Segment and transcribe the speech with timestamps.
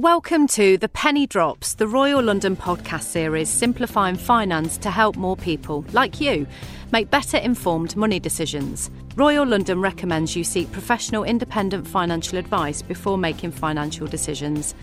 [0.00, 5.36] Welcome to The Penny Drops, the Royal London podcast series simplifying finance to help more
[5.36, 6.46] people, like you,
[6.90, 8.90] make better informed money decisions.
[9.14, 14.74] Royal London recommends you seek professional independent financial advice before making financial decisions.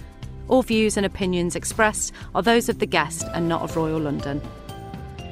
[0.49, 4.39] All views and opinions expressed are those of the guest and not of Royal London.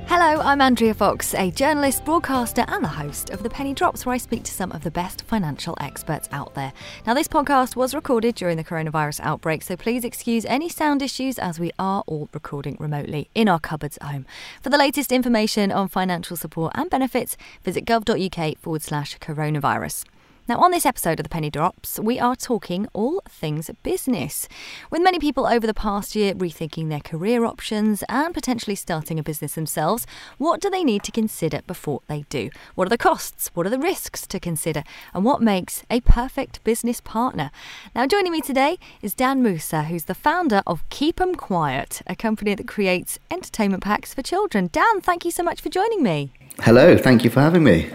[0.07, 4.13] Hello, I'm Andrea Fox, a journalist, broadcaster, and the host of The Penny Drops, where
[4.13, 6.73] I speak to some of the best financial experts out there.
[7.07, 11.39] Now, this podcast was recorded during the coronavirus outbreak, so please excuse any sound issues
[11.39, 14.27] as we are all recording remotely in our cupboards at home.
[14.61, 20.05] For the latest information on financial support and benefits, visit gov.uk forward slash coronavirus.
[20.47, 24.47] Now, on this episode of the Penny Drops, we are talking all things business.
[24.91, 29.23] With many people over the past year rethinking their career options and potentially starting a
[29.23, 30.05] business themselves,
[30.37, 32.51] what do they need to consider before they do?
[32.75, 33.49] What are the costs?
[33.55, 34.83] What are the risks to consider?
[35.15, 37.49] And what makes a perfect business partner?
[37.95, 42.15] Now, joining me today is Dan Moosah, who's the founder of Keep 'em Quiet, a
[42.15, 44.69] company that creates entertainment packs for children.
[44.71, 46.33] Dan, thank you so much for joining me.
[46.59, 47.89] Hello, thank you for having me.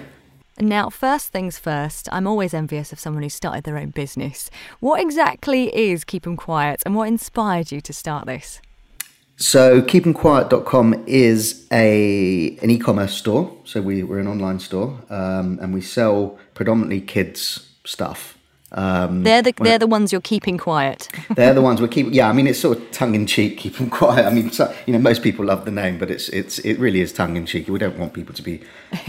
[0.61, 4.51] Now, first things first, I'm always envious of someone who started their own business.
[4.81, 8.61] What exactly is Keep 'em Quiet and what inspired you to start this?
[9.37, 13.51] So, keepemquiet.com is a an e-commerce store.
[13.65, 18.37] So we, we're an online store, um, and we sell predominantly kids stuff.
[18.73, 21.09] Um, they're the they're the ones you're keeping quiet.
[21.35, 22.13] they're the ones we're keeping.
[22.13, 24.27] Yeah, I mean it's sort of tongue in cheek, keep them quiet.
[24.27, 27.01] I mean, so, you know, most people love the name, but it's it's it really
[27.01, 27.69] is tongue in cheek.
[27.69, 28.63] We don't want people to be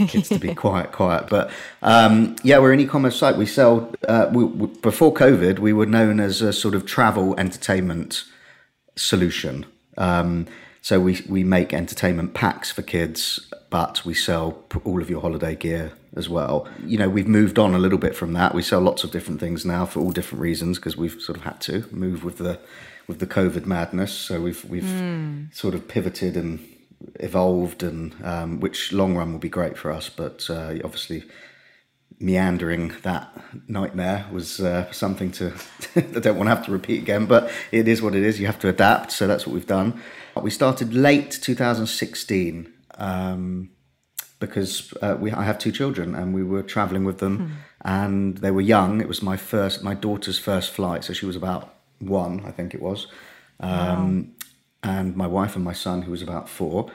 [0.08, 1.28] kids to be quiet, quiet.
[1.28, 1.50] But
[1.82, 3.36] um, yeah, we're an e-commerce site.
[3.36, 3.92] We sell.
[4.08, 8.24] Uh, we, we, before COVID, we were known as a sort of travel entertainment
[8.96, 9.66] solution.
[9.96, 10.46] Um,
[10.80, 15.54] so we we make entertainment packs for kids, but we sell all of your holiday
[15.54, 16.68] gear as well.
[16.84, 18.54] You know, we've moved on a little bit from that.
[18.54, 21.44] We sell lots of different things now for all different reasons because we've sort of
[21.44, 22.58] had to move with the
[23.06, 24.12] with the COVID madness.
[24.12, 25.54] So we've we've mm.
[25.54, 26.60] sort of pivoted and
[27.20, 30.08] evolved, and um, which long run will be great for us.
[30.08, 31.24] But uh, obviously,
[32.20, 33.28] meandering that
[33.66, 35.54] nightmare was uh, something to
[35.96, 37.26] I don't want to have to repeat again.
[37.26, 38.38] But it is what it is.
[38.38, 39.12] You have to adapt.
[39.12, 40.00] So that's what we've done.
[40.40, 42.72] We started late 2016.
[42.98, 43.70] Um,
[44.46, 47.50] because uh, we, I have two children and we were traveling with them mm.
[47.82, 49.00] and they were young.
[49.00, 51.04] It was my first, my daughter's first flight.
[51.04, 53.06] So she was about one, I think it was.
[53.60, 54.24] Um, wow.
[54.84, 56.90] And my wife and my son, who was about four,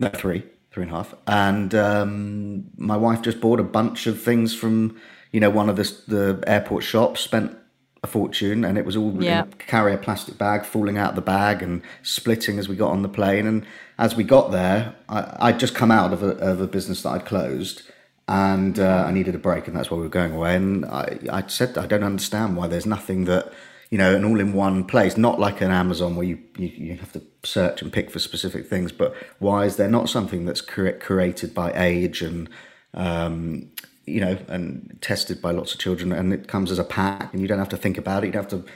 [0.00, 0.42] no, three,
[0.72, 1.14] three and a half.
[1.26, 4.96] And um, my wife just bought a bunch of things from,
[5.32, 7.56] you know, one of the, the airport shops, spent
[8.02, 9.44] a fortune and it was all yeah.
[9.58, 13.02] carry a plastic bag falling out of the bag and splitting as we got on
[13.02, 13.66] the plane and
[13.98, 17.10] as we got there I, would just come out of a, of a business that
[17.10, 17.82] i'd closed
[18.28, 21.18] and uh, i needed a break and that's why we were going away and I,
[21.30, 23.52] I said i don't understand why there's nothing that
[23.90, 27.22] you know an all-in-one place not like an amazon where you, you, you have to
[27.42, 31.72] search and pick for specific things but why is there not something that's curated by
[31.74, 32.48] age and
[32.94, 33.70] um,
[34.08, 37.42] you know, and tested by lots of children, and it comes as a pack, and
[37.42, 38.26] you don't have to think about it.
[38.26, 38.70] You don't have to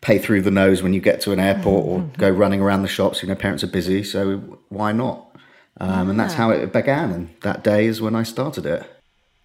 [0.00, 2.20] pay through the nose when you get to an airport or mm-hmm.
[2.20, 3.22] go running around the shops.
[3.22, 4.38] You know, parents are busy, so
[4.68, 5.24] why not?
[5.80, 8.84] Um, And that's how it began, and that day is when I started it.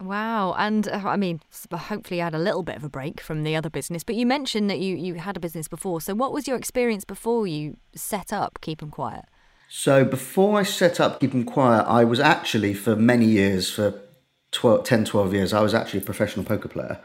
[0.02, 1.40] Wow, and uh, I mean,
[1.72, 4.04] hopefully, you had a little bit of a break from the other business.
[4.04, 6.02] But you mentioned that you you had a business before.
[6.02, 9.26] So, what was your experience before you set up Keep 'em Quiet?
[9.70, 13.94] So, before I set up Keep 'em Quiet, I was actually for many years, for
[14.54, 17.00] 12, 10, 12 years, I was actually a professional poker player.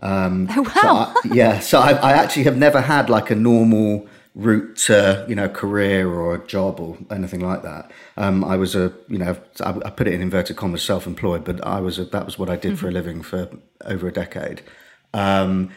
[0.00, 0.72] Um, oh, wow.
[0.72, 5.24] So I, yeah, so I, I, actually have never had like a normal route to,
[5.28, 7.90] you know, career or a job or anything like that.
[8.16, 11.64] Um, I was a, you know, I, I, put it in inverted commas, self-employed, but
[11.64, 12.76] I was a, that was what I did mm-hmm.
[12.80, 12.94] for a mm-hmm.
[12.94, 13.50] living for
[13.84, 14.62] over a decade.
[15.12, 15.70] Um,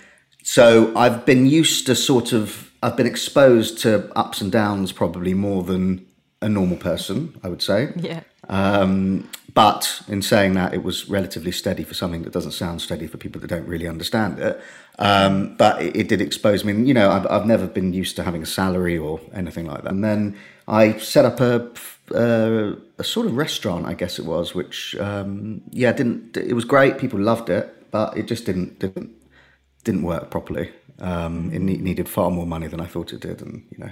[0.44, 5.34] so I've been used to sort of, I've been exposed to ups and downs probably
[5.34, 6.06] more than
[6.42, 7.92] a normal person, I would say.
[7.96, 8.22] Yeah.
[8.50, 13.08] Um, but in saying that, it was relatively steady for something that doesn't sound steady
[13.08, 14.62] for people that don't really understand it.
[15.00, 16.74] Um, but it, it, did expose me.
[16.74, 19.84] And, you know, I've, I've, never been used to having a salary or anything like
[19.84, 19.92] that.
[19.92, 20.38] And then
[20.68, 21.70] I set up a,
[22.14, 26.66] a, a sort of restaurant, I guess it was, which, um, yeah, didn't, it was
[26.66, 26.98] great.
[26.98, 29.12] People loved it, but it just didn't, didn't,
[29.86, 30.72] didn't work properly.
[31.00, 33.42] Um, it needed far more money than I thought it did.
[33.42, 33.92] And, you know,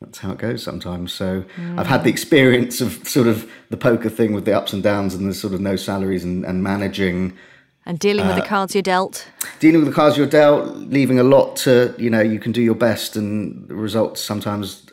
[0.00, 1.12] that's how it goes sometimes.
[1.12, 1.78] So mm.
[1.78, 5.14] I've had the experience of sort of the poker thing with the ups and downs
[5.14, 7.36] and the sort of no salaries and, and managing.
[7.84, 9.28] And dealing uh, with the uh, cards you're dealt.
[9.58, 12.62] Dealing with the cards you're dealt, leaving a lot to, you know, you can do
[12.62, 14.86] your best and the results sometimes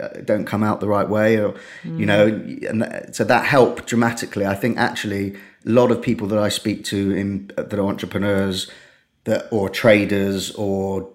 [0.00, 1.98] uh, don't come out the right way or, mm.
[1.98, 4.46] you know, and so that helped dramatically.
[4.46, 8.70] I think actually a lot of people that I speak to in, that are entrepreneurs
[9.24, 11.10] that or traders or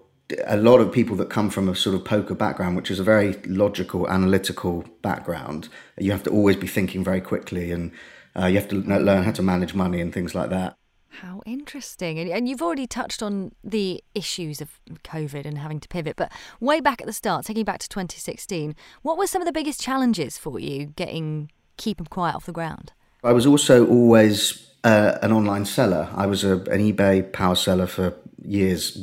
[0.46, 3.04] a lot of people that come from a sort of poker background, which is a
[3.04, 7.92] very logical, analytical background, you have to always be thinking very quickly and
[8.36, 10.76] uh, you have to learn how to manage money and things like that.
[11.20, 12.18] How interesting.
[12.18, 16.32] And, and you've already touched on the issues of COVID and having to pivot, but
[16.58, 19.80] way back at the start, taking back to 2016, what were some of the biggest
[19.80, 22.92] challenges for you getting Keep 'em Quiet off the ground?
[23.22, 26.08] I was also always uh, an online seller.
[26.14, 28.96] I was a, an eBay power seller for years,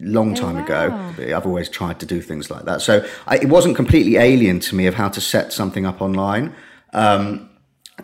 [0.00, 1.10] long oh, time oh, wow.
[1.14, 1.36] ago.
[1.36, 2.80] I've always tried to do things like that.
[2.80, 6.54] So I, it wasn't completely alien to me of how to set something up online.
[6.92, 7.50] Um,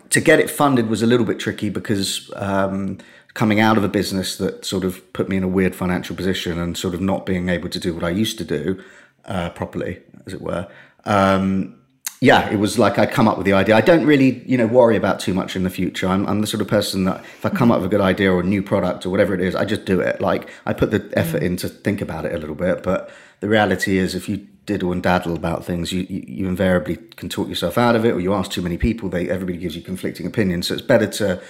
[0.09, 2.97] to get it funded was a little bit tricky because um,
[3.33, 6.59] coming out of a business that sort of put me in a weird financial position
[6.59, 8.81] and sort of not being able to do what I used to do
[9.25, 10.67] uh, properly, as it were.
[11.05, 11.79] Um,
[12.23, 13.75] yeah, it was like I come up with the idea.
[13.75, 16.07] I don't really, you know, worry about too much in the future.
[16.07, 18.31] I'm, I'm the sort of person that if I come up with a good idea
[18.31, 20.21] or a new product or whatever it is, I just do it.
[20.21, 21.47] Like I put the effort mm.
[21.47, 22.81] in to think about it a little bit.
[22.81, 23.11] But
[23.41, 27.27] the reality is, if you diddle and daddle about things, you, you, you invariably can
[27.27, 29.09] talk yourself out of it, or you ask too many people.
[29.09, 30.67] They everybody gives you conflicting opinions.
[30.67, 31.41] So it's better to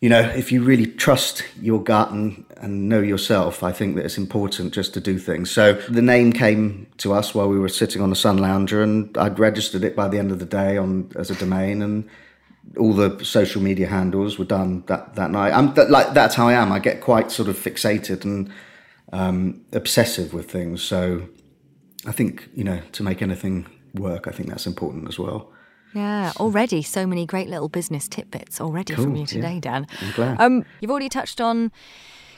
[0.00, 4.04] you know, if you really trust your gut and, and know yourself, I think that
[4.04, 5.50] it's important just to do things.
[5.50, 9.16] So the name came to us while we were sitting on the Sun Lounger, and
[9.18, 12.08] I'd registered it by the end of the day on as a domain, and
[12.76, 15.52] all the social media handles were done that that night.
[15.52, 16.70] I'm like that's how I am.
[16.70, 18.52] I get quite sort of fixated and
[19.12, 20.80] um, obsessive with things.
[20.80, 21.28] So
[22.06, 25.50] I think you know to make anything work, I think that's important as well.
[25.94, 29.60] Yeah, already so many great little business tidbits already cool, from you today, yeah.
[29.60, 29.86] Dan.
[30.00, 30.40] I'm glad.
[30.40, 31.72] Um, you've already touched on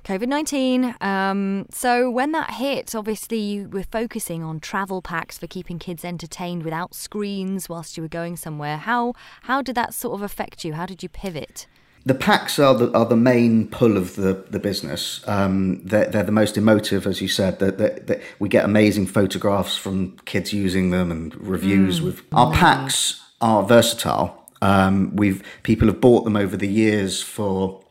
[0.05, 0.94] COVID 19.
[1.00, 6.05] Um, so, when that hit, obviously you were focusing on travel packs for keeping kids
[6.05, 8.79] entertained without screens whilst you were going somewhere.
[8.79, 10.75] How, how did that sort of affect you?
[10.75, 11.67] How did you pivot?
[12.06, 15.23] The packs are the, are the main pull of the, the business.
[15.29, 17.58] Um, they're, they're the most emotive, as you said.
[17.58, 22.05] That, that, we get amazing photographs from kids using them and reviews mm.
[22.05, 24.37] with our packs are versatile.
[24.63, 27.83] Um, we've people have bought them over the years for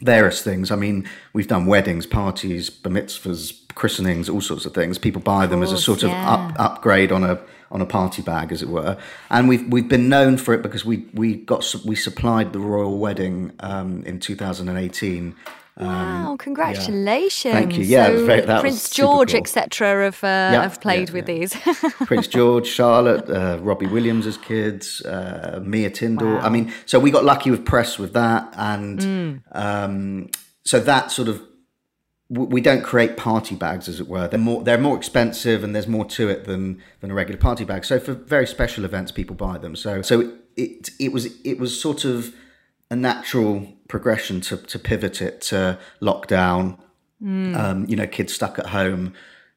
[0.00, 0.70] various things.
[0.70, 4.98] I mean, we've done weddings, parties, bar mitzvahs, christenings, all sorts of things.
[4.98, 7.40] People buy them course, as a sort of up, upgrade on a
[7.72, 8.96] on a party bag, as it were.
[9.30, 12.98] And we've we've been known for it because we we got we supplied the royal
[12.98, 15.34] wedding um, in 2018
[15.76, 16.30] Wow!
[16.30, 17.44] Um, congratulations.
[17.44, 17.52] Yeah.
[17.52, 17.84] Thank you.
[17.84, 19.40] Yeah, so very, Prince George, cool.
[19.40, 21.54] etc., have uh, yeah, have played yeah, with these.
[22.06, 26.34] Prince George, Charlotte, uh, Robbie Williams' as kids, uh, Mia Tindall.
[26.34, 26.40] Wow.
[26.40, 29.42] I mean, so we got lucky with press with that, and mm.
[29.50, 30.30] um,
[30.64, 31.42] so that sort of
[32.28, 34.28] we don't create party bags, as it were.
[34.28, 37.64] They're more they're more expensive, and there's more to it than than a regular party
[37.64, 37.84] bag.
[37.84, 39.74] So for very special events, people buy them.
[39.74, 42.32] So so it it was it was sort of
[42.90, 46.76] a natural progression to, to pivot it to lockdown.
[47.22, 47.56] Mm.
[47.56, 49.14] Um, you know, kids stuck at home.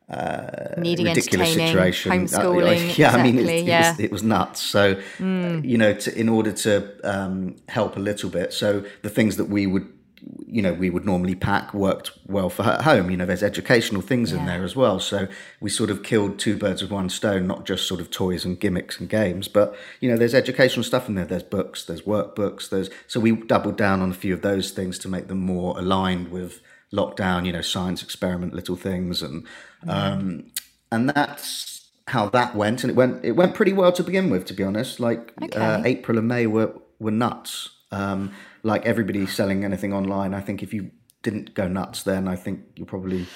[0.08, 2.12] Uh, Needing ridiculous situation.
[2.12, 2.68] Homeschooling.
[2.68, 3.80] Uh, yeah, exactly, I mean, it, yeah.
[3.80, 4.62] it, was, it was nuts.
[4.62, 5.58] So, mm.
[5.58, 6.72] uh, you know, to, in order to
[7.04, 9.88] um, help a little bit, so the things that we would
[10.46, 13.10] you know we would normally pack worked well for her at home.
[13.10, 14.40] You know there's educational things yeah.
[14.40, 15.00] in there as well.
[15.00, 15.28] So
[15.60, 18.60] we sort of killed two birds with one stone not just sort of toys and
[18.60, 21.26] gimmicks and games but you know there's educational stuff in there.
[21.26, 24.98] There's books there's workbooks there's so we doubled down on a few of those things
[25.00, 26.62] to make them more aligned with
[26.94, 29.22] lockdown you know science experiment little things.
[29.22, 29.46] And
[29.86, 29.90] mm.
[29.90, 30.52] um
[30.92, 32.84] and that's how that went.
[32.84, 35.00] And it went it went pretty well to begin with to be honest.
[35.00, 35.60] Like okay.
[35.60, 38.32] uh, april and may were were nuts um
[38.64, 40.92] like everybody selling anything online, I think if you
[41.24, 43.28] didn't go nuts, then I think you probably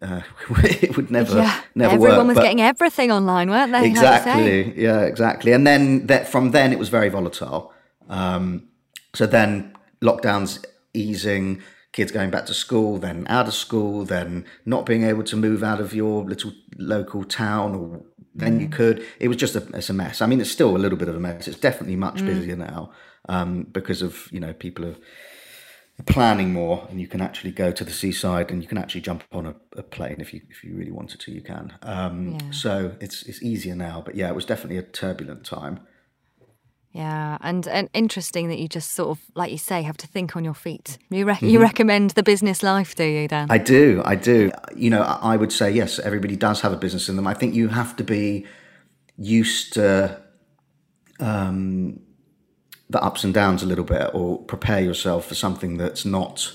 [0.00, 0.22] uh,
[0.62, 2.36] it would never yeah, never everyone work.
[2.36, 3.86] was getting everything online, weren't they?
[3.86, 4.80] Exactly.
[4.80, 5.52] Yeah, exactly.
[5.52, 7.72] And then that from then it was very volatile.
[8.08, 8.68] Um,
[9.14, 14.86] so then lockdowns easing, kids going back to school, then out of school, then not
[14.86, 18.02] being able to move out of your little local town or
[18.34, 18.62] then mm.
[18.62, 19.04] you could.
[19.20, 20.22] It was just a, it's a mess.
[20.22, 21.46] I mean, it's still a little bit of a mess.
[21.46, 22.26] It's definitely much mm.
[22.26, 22.92] busier now
[23.28, 24.96] um, because of you know people are
[26.06, 29.22] planning more and you can actually go to the seaside and you can actually jump
[29.30, 32.50] on a, a plane if you if you really wanted to you can um, yeah.
[32.50, 35.80] so it's it's easier now but yeah it was definitely a turbulent time
[36.92, 40.36] yeah, and and interesting that you just sort of, like you say, have to think
[40.36, 40.98] on your feet.
[41.08, 41.48] You re- mm-hmm.
[41.48, 43.46] you recommend the business life, do you, Dan?
[43.50, 44.50] I do, I do.
[44.76, 45.98] You know, I would say yes.
[45.98, 47.26] Everybody does have a business in them.
[47.26, 48.46] I think you have to be
[49.16, 50.20] used to
[51.18, 52.00] um,
[52.92, 56.52] the ups and downs a little bit, or prepare yourself for something that's not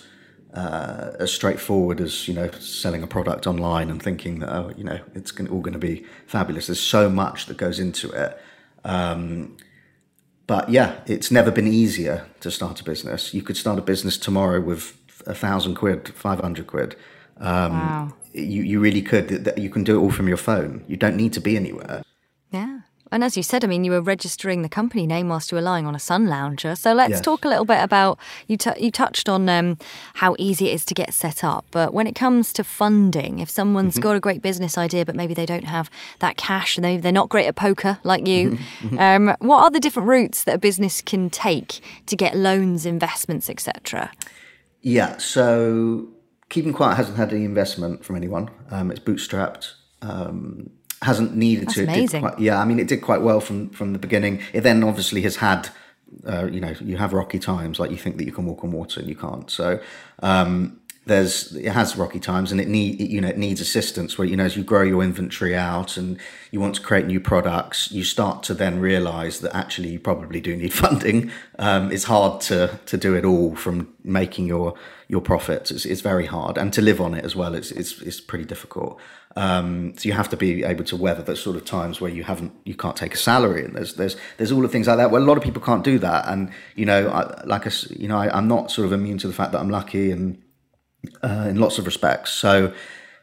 [0.54, 4.84] uh, as straightforward as you know selling a product online and thinking that oh you
[4.84, 6.68] know it's gonna, all going to be fabulous.
[6.68, 8.40] There's so much that goes into it.
[8.84, 9.58] Um,
[10.46, 13.34] but yeah, it's never been easier to start a business.
[13.34, 16.96] You could start a business tomorrow with a thousand quid, five hundred quid.
[17.40, 18.14] Um, wow.
[18.34, 19.54] you, you really could.
[19.58, 20.86] You can do it all from your phone.
[20.88, 22.04] You don't need to be anywhere.
[23.12, 25.62] And as you said, I mean, you were registering the company name whilst you were
[25.62, 26.76] lying on a sun lounger.
[26.76, 27.22] So let's yes.
[27.22, 28.58] talk a little bit about you.
[28.58, 29.78] T- you touched on um,
[30.16, 33.50] how easy it is to get set up, but when it comes to funding, if
[33.50, 34.04] someone's mm-hmm.
[34.04, 37.12] got a great business idea but maybe they don't have that cash and they, they're
[37.12, 39.00] not great at poker like you, mm-hmm.
[39.00, 43.50] um, what are the different routes that a business can take to get loans, investments,
[43.50, 44.12] etc.?
[44.82, 45.18] Yeah.
[45.18, 46.08] So
[46.50, 48.50] Keep 'em Quiet hasn't had any investment from anyone.
[48.72, 49.74] Um, it's bootstrapped.
[50.02, 50.70] Um,
[51.02, 51.84] hasn't needed That's to.
[51.84, 52.22] Amazing.
[52.22, 54.42] Quite, yeah, I mean, it did quite well from from the beginning.
[54.54, 55.70] It then obviously has had.
[56.26, 58.72] Uh, you know, you have rocky times, like you think that you can walk on
[58.72, 59.52] water and you can't.
[59.52, 59.78] So,
[60.24, 64.28] um, there's it has rocky times and it need you know it needs assistance where
[64.28, 66.20] you know as you grow your inventory out and
[66.52, 70.42] you want to create new products you start to then realize that actually you probably
[70.42, 74.74] do need funding um, it's hard to to do it all from making your
[75.08, 78.02] your profits it's, it's very hard and to live on it as well it's it's,
[78.02, 79.00] it's pretty difficult
[79.38, 82.24] um, so you have to be able to weather those sort of times where you
[82.24, 85.12] haven't you can't take a salary and there's there's there's all the things like that
[85.12, 88.08] well a lot of people can't do that and you know I, like I, you
[88.08, 90.42] know I, I'm not sort of immune to the fact that I'm lucky and
[91.24, 92.32] uh, in lots of respects.
[92.32, 92.74] So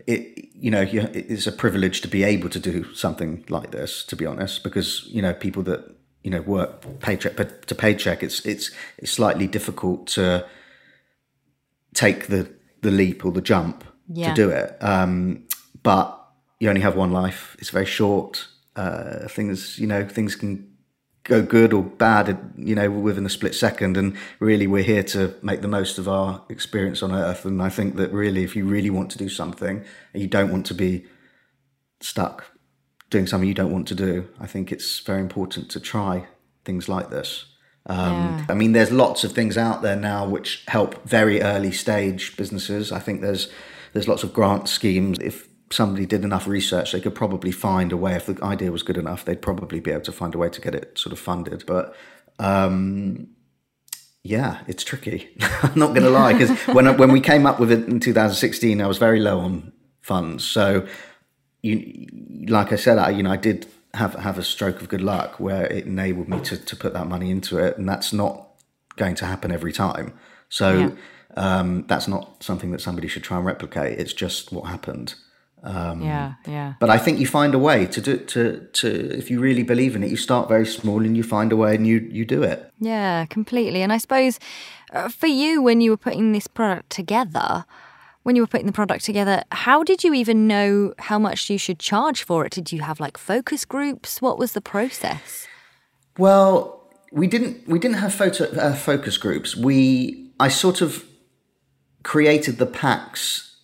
[0.06, 4.04] it you know it's a privilege to be able to do something like this.
[4.04, 8.44] To be honest, because you know people that you know work paycheck to paycheck, it's
[8.44, 10.46] it's it's slightly difficult to
[11.94, 12.50] take the
[12.82, 14.28] the leap or the jump yeah.
[14.28, 14.76] to do it.
[14.80, 15.44] Um,
[15.84, 16.20] but
[16.58, 17.56] you only have one life.
[17.60, 18.48] It's very short.
[18.74, 20.74] Uh, things you know things can
[21.24, 23.96] go good or bad, you know, within a split second.
[23.96, 27.44] And really, we're here to make the most of our experience on Earth.
[27.44, 30.52] And I think that really, if you really want to do something and you don't
[30.52, 31.06] want to be
[32.00, 32.44] stuck
[33.10, 36.26] doing something you don't want to do, I think it's very important to try
[36.64, 37.46] things like this.
[37.86, 38.46] Um, yeah.
[38.48, 42.92] I mean, there's lots of things out there now which help very early stage businesses.
[42.92, 43.48] I think there's
[43.92, 45.18] there's lots of grant schemes.
[45.20, 48.14] If somebody did enough research, they could probably find a way.
[48.14, 50.60] If the idea was good enough, they'd probably be able to find a way to
[50.60, 51.64] get it sort of funded.
[51.66, 51.94] But
[52.38, 53.28] um,
[54.22, 55.36] yeah, it's tricky.
[55.62, 58.80] I'm not going to lie because when when we came up with it in 2016,
[58.80, 60.44] I was very low on funds.
[60.44, 60.86] So,
[61.62, 62.06] you,
[62.48, 65.40] like I said, I you know I did have have a stroke of good luck
[65.40, 68.48] where it enabled me to to put that money into it, and that's not
[68.96, 70.14] going to happen every time.
[70.48, 70.78] So.
[70.78, 70.90] Yeah.
[71.36, 73.98] Um, that's not something that somebody should try and replicate.
[73.98, 75.16] It's just what happened.
[75.64, 76.74] Um, yeah, yeah.
[76.78, 79.96] But I think you find a way to do to to if you really believe
[79.96, 82.42] in it, you start very small and you find a way and you you do
[82.42, 82.70] it.
[82.78, 83.80] Yeah, completely.
[83.82, 84.38] And I suppose
[84.92, 87.64] uh, for you, when you were putting this product together,
[88.24, 91.56] when you were putting the product together, how did you even know how much you
[91.56, 92.52] should charge for it?
[92.52, 94.20] Did you have like focus groups?
[94.20, 95.48] What was the process?
[96.18, 99.56] Well, we didn't we didn't have photo uh, focus groups.
[99.56, 101.06] We I sort of
[102.02, 103.56] created the packs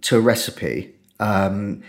[0.00, 1.82] to a recipe um,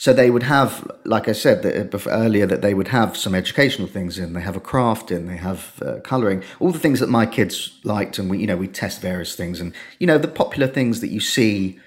[0.00, 3.86] so they would have, like I said that, earlier, that they would have some educational
[3.86, 4.32] things in.
[4.32, 5.26] They have a craft in.
[5.26, 6.42] They have uh, colouring.
[6.58, 9.60] All the things that my kids liked, and we, you know, we test various things,
[9.60, 11.78] and you know, the popular things that you see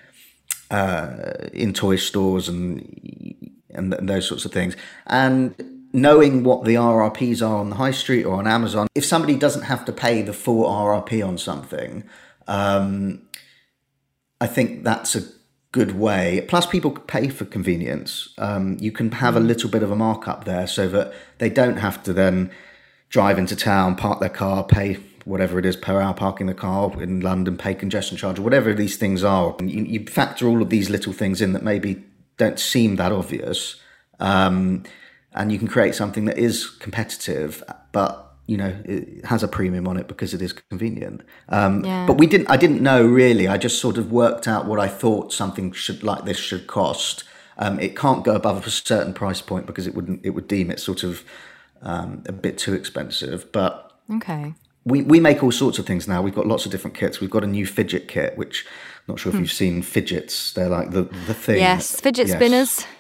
[0.70, 4.78] uh, in toy stores and and those sorts of things.
[5.08, 5.56] And
[5.92, 9.64] knowing what the RRPs are on the high street or on Amazon, if somebody doesn't
[9.64, 12.04] have to pay the full RRP on something,
[12.48, 13.24] um,
[14.40, 15.24] I think that's a
[15.74, 16.46] good way.
[16.48, 18.30] Plus, people pay for convenience.
[18.38, 19.48] Um, you can have a mm.
[19.48, 22.52] little bit of a markup there so that they don't have to then
[23.10, 27.02] drive into town, park their car, pay whatever it is per hour parking the car
[27.02, 29.56] in London, pay congestion charge, or whatever these things are.
[29.60, 32.04] And you, you factor all of these little things in that maybe
[32.38, 33.78] don't seem that obvious.
[34.20, 34.84] Um,
[35.34, 39.88] and you can create something that is competitive, but you know it has a premium
[39.88, 41.22] on it because it is convenient.
[41.50, 42.06] Um, yeah.
[42.06, 43.48] but we didn't i didn't know really.
[43.48, 47.24] I just sort of worked out what i thought something should like this should cost.
[47.58, 50.72] Um, it can't go above a certain price point because it wouldn't it would deem
[50.72, 51.24] it sort of
[51.82, 53.52] um, a bit too expensive.
[53.52, 54.56] But okay.
[54.86, 56.22] we, we make all sorts of things now.
[56.22, 57.20] We've got lots of different kits.
[57.20, 58.66] We've got a new fidget kit which
[59.08, 59.42] I'm not sure if hmm.
[59.42, 60.54] you've seen fidgets.
[60.54, 61.58] They're like the the thing.
[61.58, 62.38] Yes fidget yes.
[62.38, 62.86] spinners.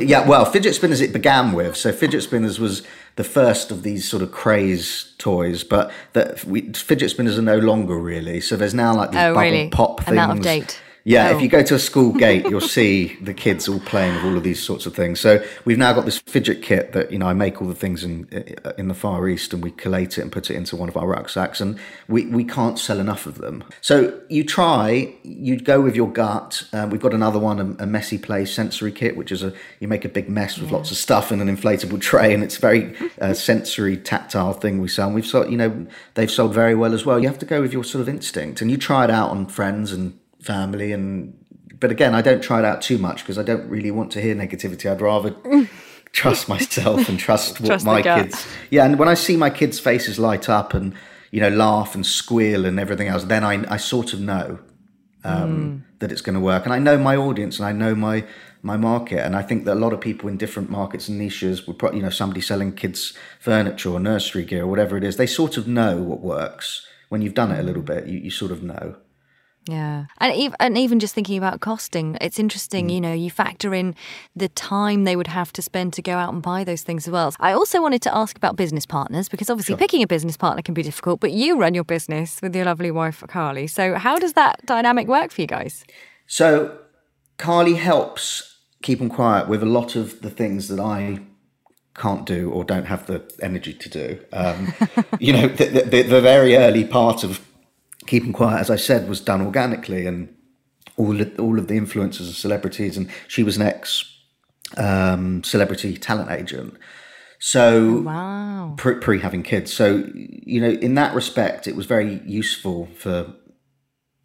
[0.00, 1.76] Yeah, well, fidget spinners it began with.
[1.76, 2.82] So fidget spinners was
[3.20, 7.98] the first of these sort of craze toys, but that fidget spinners are no longer
[7.98, 8.40] really.
[8.40, 9.68] So there's now like these oh, bubble really?
[9.68, 10.16] pop things.
[10.16, 10.80] out of date.
[11.04, 11.36] Yeah, oh.
[11.36, 14.36] if you go to a school gate, you'll see the kids all playing with all
[14.36, 15.20] of these sorts of things.
[15.20, 18.04] So we've now got this fidget kit that you know I make all the things
[18.04, 18.28] in
[18.76, 21.06] in the Far East, and we collate it and put it into one of our
[21.06, 21.78] rucksacks, and
[22.08, 23.64] we we can't sell enough of them.
[23.80, 26.64] So you try, you go with your gut.
[26.72, 29.88] Um, we've got another one, a, a, messy play sensory kit, which is a you
[29.88, 30.76] make a big mess with yeah.
[30.76, 34.80] lots of stuff in an inflatable tray, and it's a very uh, sensory, tactile thing
[34.80, 35.06] we sell.
[35.06, 37.18] And we've sold, you know, they've sold very well as well.
[37.18, 39.46] You have to go with your sort of instinct, and you try it out on
[39.46, 41.36] friends and family and
[41.80, 44.20] but again, I don't try it out too much because I don't really want to
[44.20, 44.90] hear negativity.
[44.90, 45.34] I'd rather
[46.12, 48.46] trust myself and trust what Trust my kids.
[48.70, 50.94] Yeah, and when I see my kids' faces light up and
[51.30, 54.58] you know laugh and squeal and everything else, then I I sort of know
[55.24, 58.24] um, that it's going to work, and I know my audience and I know my
[58.62, 61.66] my market, and I think that a lot of people in different markets and niches
[61.66, 65.16] would probably you know somebody selling kids furniture or nursery gear or whatever it is,
[65.16, 66.86] they sort of know what works.
[67.08, 68.96] When you've done it a little bit, you, you sort of know.
[69.66, 70.06] Yeah.
[70.18, 72.92] And even, and even just thinking about costing, it's interesting, Mm.
[72.94, 73.94] you know, you factor in
[74.34, 77.12] the time they would have to spend to go out and buy those things as
[77.12, 77.34] well.
[77.38, 80.74] I also wanted to ask about business partners because obviously picking a business partner can
[80.74, 83.66] be difficult, but you run your business with your lovely wife, Carly.
[83.66, 85.84] So, how does that dynamic work for you guys?
[86.26, 86.78] So
[87.36, 91.20] Carly helps keep them quiet with a lot of the things that I
[91.94, 94.20] can't do or don't have the energy to do.
[94.32, 94.72] Um,
[95.20, 97.40] you know, the, the, the very early part of
[98.06, 100.28] Keep 'em Quiet, as I said, was done organically, and
[100.96, 104.04] all of, all of the influencers and celebrities, and she was an ex
[104.76, 106.74] um, celebrity talent agent.
[107.38, 108.74] So Wow.
[108.76, 109.72] pre, pre having kids.
[109.72, 113.34] So you know, in that respect, it was very useful for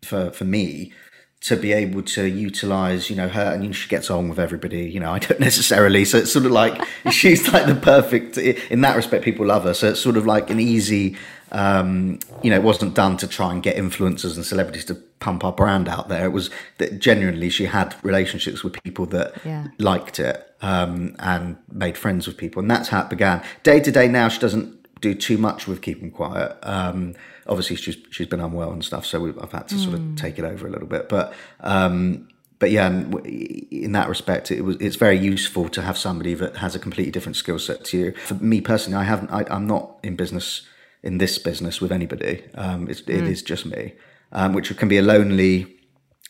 [0.03, 0.93] for for me
[1.41, 4.39] to be able to utilize you know her and you know, she gets on with
[4.39, 8.37] everybody you know i don't necessarily so it's sort of like she's like the perfect
[8.37, 11.15] in that respect people love her so it's sort of like an easy
[11.51, 15.43] um you know it wasn't done to try and get influencers and celebrities to pump
[15.43, 19.67] our brand out there it was that genuinely she had relationships with people that Yeah.
[19.77, 23.91] liked it um and made friends with people and that's how it began day to
[23.91, 26.55] day now she doesn't do too much with Keep 'em Quiet.
[26.63, 27.13] Um,
[27.47, 30.39] obviously, she's she's been unwell and stuff, so we've, I've had to sort of take
[30.39, 31.09] it over a little bit.
[31.09, 36.33] But um, but yeah, in that respect, it was it's very useful to have somebody
[36.35, 38.11] that has a completely different skill set to you.
[38.13, 39.31] For me personally, I haven't.
[39.31, 40.61] I, I'm not in business
[41.05, 42.43] in this business with anybody.
[42.55, 43.93] Um, it's, it is just me,
[44.31, 45.77] um, which can be a lonely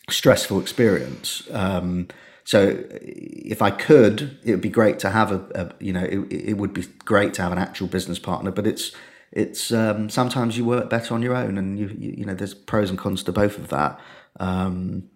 [0.08, 1.42] stressful experience.
[1.50, 2.08] Um,
[2.44, 6.32] so if I could, it would be great to have a, a you know, it,
[6.50, 8.92] it would be great to have an actual business partner, but it's,
[9.32, 12.54] it's, um, sometimes you work better on your own and you, you, you know, there's
[12.54, 13.98] pros and cons to both of that.
[14.38, 15.10] Um,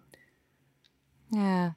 [1.31, 1.71] Yeah.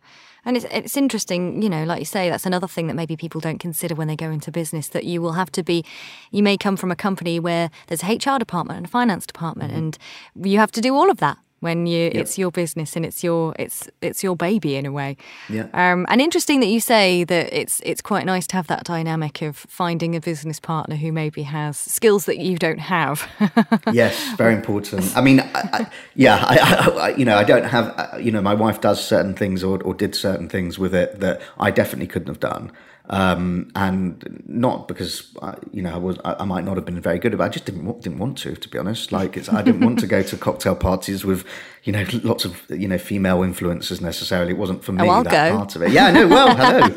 [0.45, 3.41] And it's it's interesting, you know, like you say, that's another thing that maybe people
[3.41, 5.85] don't consider when they go into business that you will have to be
[6.31, 9.71] you may come from a company where there's a HR department and a finance department
[9.73, 9.79] mm-hmm.
[9.79, 9.99] and
[10.47, 13.55] you have to do all of that when you it's your business and it's your
[13.59, 15.17] it's it's your baby in a way.
[15.49, 15.67] Yeah.
[15.73, 19.41] Um and interesting that you say that it's it's quite nice to have that dynamic
[19.41, 23.27] of finding a business partner who maybe has skills that you don't have.
[23.93, 25.17] yes, very important.
[25.17, 28.31] I mean, I, I, yeah, I, I, I, you know, I don't have, uh, you
[28.31, 31.71] know, my wife does certain things or, or did certain things with it that I
[31.71, 32.71] definitely couldn't have done.
[33.11, 36.99] Um, and not because, I, you know, I was, I, I might not have been
[37.01, 37.43] very good at it.
[37.43, 39.13] I just didn't, didn't want to, to be honest.
[39.13, 41.45] Like, it's, I didn't want to go to cocktail parties with,
[41.83, 44.53] you know, lots of, you know, female influencers necessarily.
[44.53, 45.57] It wasn't for me, I'll that go.
[45.59, 45.91] part of it.
[45.91, 46.29] Yeah, I know.
[46.29, 46.95] Well, hello.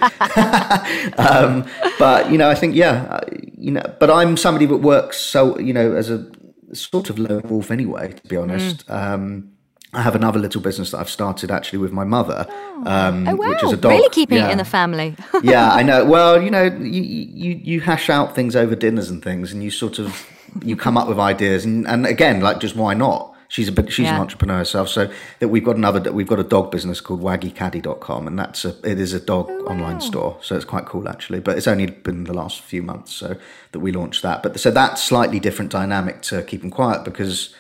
[1.18, 3.20] um, but you know, I think yeah,
[3.58, 6.30] you know, but I'm somebody that works so you know as a
[6.74, 8.14] sort of lone wolf anyway.
[8.14, 9.52] To be honest, um,
[9.98, 12.46] I have another little business that I've started actually with my mother,
[12.86, 13.50] um, oh wow.
[13.50, 13.94] which is a dog.
[13.94, 15.16] Really keeping it in the family.
[15.42, 16.06] yeah, I know.
[16.06, 19.72] Well, you know, you, you you hash out things over dinners and things, and you
[19.72, 20.28] sort of
[20.64, 23.34] you come up with ideas, and, and again, like just why not?
[23.50, 24.16] She's a bit, she's Yeah.
[24.16, 28.28] an entrepreneur herself, so that we've got another we've got a dog business called waggycaddy.com
[28.28, 30.38] and that's a it is a dog online store.
[30.42, 31.40] So it's quite cool actually.
[31.40, 33.36] But it's only been the last few months so
[33.72, 34.44] that we launched that.
[34.44, 37.56] But so that's slightly different dynamic to keep them quiet because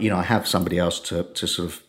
[0.00, 1.82] you know, I have somebody else to to sort of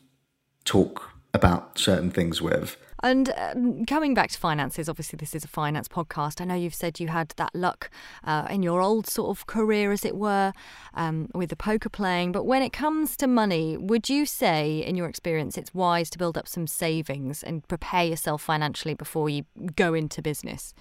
[0.66, 2.78] talk about certain things with.
[3.04, 6.40] And um, coming back to finances, obviously this is a finance podcast.
[6.40, 7.92] I know you've said you had that luck
[8.24, 10.54] uh, in your old sort of career, as it were,
[10.94, 12.32] um, with the poker playing.
[12.32, 16.18] But when it comes to money, would you say, in your experience, it's wise to
[16.18, 19.44] build up some savings and prepare yourself financially before you
[19.76, 20.74] go into business?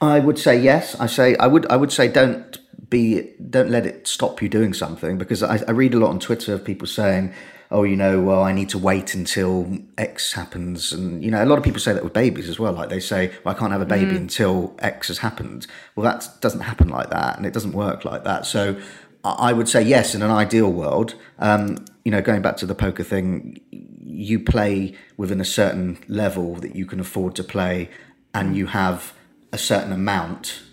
[0.00, 0.96] I would say yes.
[0.98, 1.66] I say I would.
[1.70, 3.32] I would say don't be.
[3.50, 6.54] Don't let it stop you doing something because I, I read a lot on Twitter
[6.54, 7.32] of people saying,
[7.70, 11.46] "Oh, you know, well, I need to wait until X happens," and you know, a
[11.46, 12.72] lot of people say that with babies as well.
[12.72, 16.28] Like they say, "Well, I can't have a baby until X has happened." Well, that
[16.40, 18.46] doesn't happen like that, and it doesn't work like that.
[18.46, 18.76] So,
[19.24, 20.14] I I would say yes.
[20.14, 24.94] In an ideal world, um, you know, going back to the poker thing, you play
[25.16, 27.88] within a certain level that you can afford to play,
[28.34, 29.14] and you have
[29.52, 30.63] a certain amount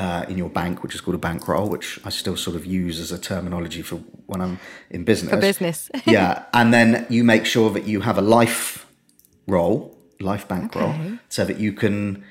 [0.00, 2.98] uh, in your bank, which is called a bankroll, which I still sort of use
[2.98, 4.58] as a terminology for when I'm
[4.88, 5.30] in business.
[5.34, 5.90] For business.
[6.06, 8.86] yeah, and then you make sure that you have a life
[9.46, 11.18] roll, life bankroll, Okay.
[11.28, 12.24] so that you can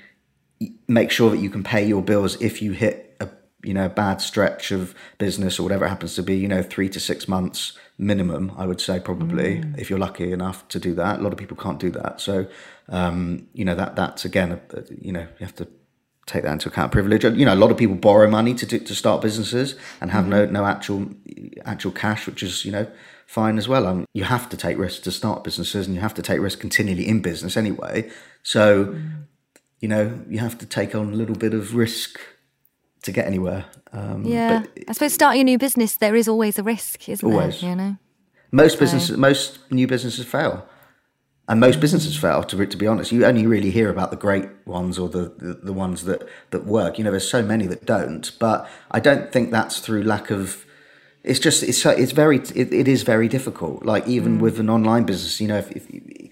[0.87, 3.29] make sure that you can pay your bills if you hit a
[3.63, 6.89] you know bad stretch of business or whatever it happens to be, you know, three
[6.89, 9.77] to six months minimum, I would say probably mm.
[9.77, 11.19] if you're lucky enough to do that.
[11.19, 12.47] A lot of people can't do that, so
[12.87, 15.67] um, you know that that's again, a, a, you know, you have to
[16.29, 16.91] take that into account.
[16.91, 20.11] Privilege, you know, a lot of people borrow money to do, to start businesses and
[20.11, 20.29] have mm.
[20.29, 21.09] no no actual
[21.65, 22.87] actual cash, which is you know
[23.25, 23.85] fine as well.
[23.85, 26.59] Um, you have to take risks to start businesses, and you have to take risks
[26.59, 28.09] continually in business anyway.
[28.43, 29.11] So, mm.
[29.79, 32.19] you know, you have to take on a little bit of risk
[33.03, 33.65] to get anywhere.
[33.93, 37.61] Um, yeah, I suppose starting a new business, there is always a risk, isn't always.
[37.61, 37.69] there?
[37.69, 37.97] You know,
[38.51, 38.79] most so.
[38.79, 40.67] businesses, most new businesses fail,
[41.49, 42.43] and most businesses fail.
[42.43, 45.53] To to be honest, you only really hear about the great ones or the, the,
[45.55, 46.97] the ones that that work.
[46.97, 48.31] You know, there's so many that don't.
[48.39, 50.65] But I don't think that's through lack of.
[51.23, 53.83] It's just it's it's very it, it is very difficult.
[53.83, 54.41] Like even mm.
[54.41, 56.31] with an online business, you know, if, if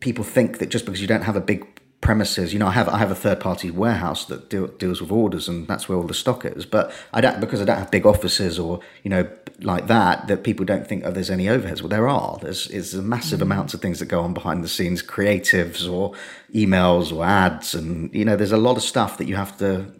[0.00, 1.66] people think that just because you don't have a big
[2.00, 2.52] premises.
[2.52, 5.48] You know, I have I have a third party warehouse that deal, deals with orders,
[5.48, 6.64] and that's where all the stock is.
[6.64, 9.28] But I don't because I don't have big offices or you know
[9.60, 10.28] like that.
[10.28, 11.80] That people don't think oh there's any overheads.
[11.80, 12.38] Well, there are.
[12.40, 13.42] There's is a massive mm.
[13.42, 16.14] amounts of things that go on behind the scenes, creatives or
[16.54, 19.92] emails or ads, and you know there's a lot of stuff that you have to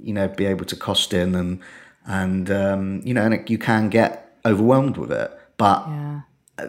[0.00, 1.60] you know be able to cost in and
[2.06, 5.86] and um, you know and you can get overwhelmed with it, but.
[5.88, 6.20] Yeah.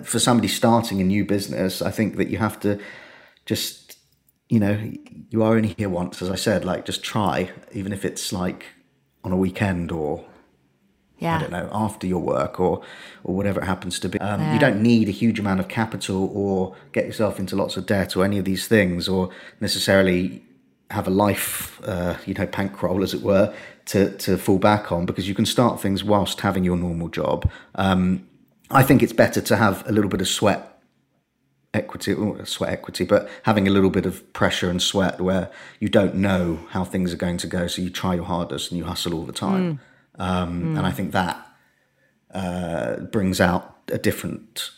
[0.01, 2.79] For somebody starting a new business, I think that you have to
[3.45, 3.85] just
[4.49, 4.91] you know,
[5.29, 8.65] you are only here once, as I said, like just try, even if it's like
[9.23, 10.25] on a weekend or
[11.25, 11.38] yeah.
[11.38, 12.81] I don't know, after your work or
[13.23, 14.19] or whatever it happens to be.
[14.19, 14.53] Um, yeah.
[14.53, 18.15] You don't need a huge amount of capital or get yourself into lots of debt
[18.15, 20.43] or any of these things or necessarily
[20.91, 23.53] have a life, uh, you know, bankroll as it were,
[23.85, 27.49] to to fall back on because you can start things whilst having your normal job.
[27.75, 28.27] Um,
[28.71, 30.75] I think it's better to have a little bit of sweat
[31.75, 36.15] equity, sweat equity, but having a little bit of pressure and sweat where you don't
[36.15, 37.67] know how things are going to go.
[37.67, 39.75] So you try your hardest and you hustle all the time.
[39.75, 39.79] Mm.
[40.17, 40.78] Um, mm.
[40.78, 41.45] And I think that
[42.34, 44.71] uh, brings out a different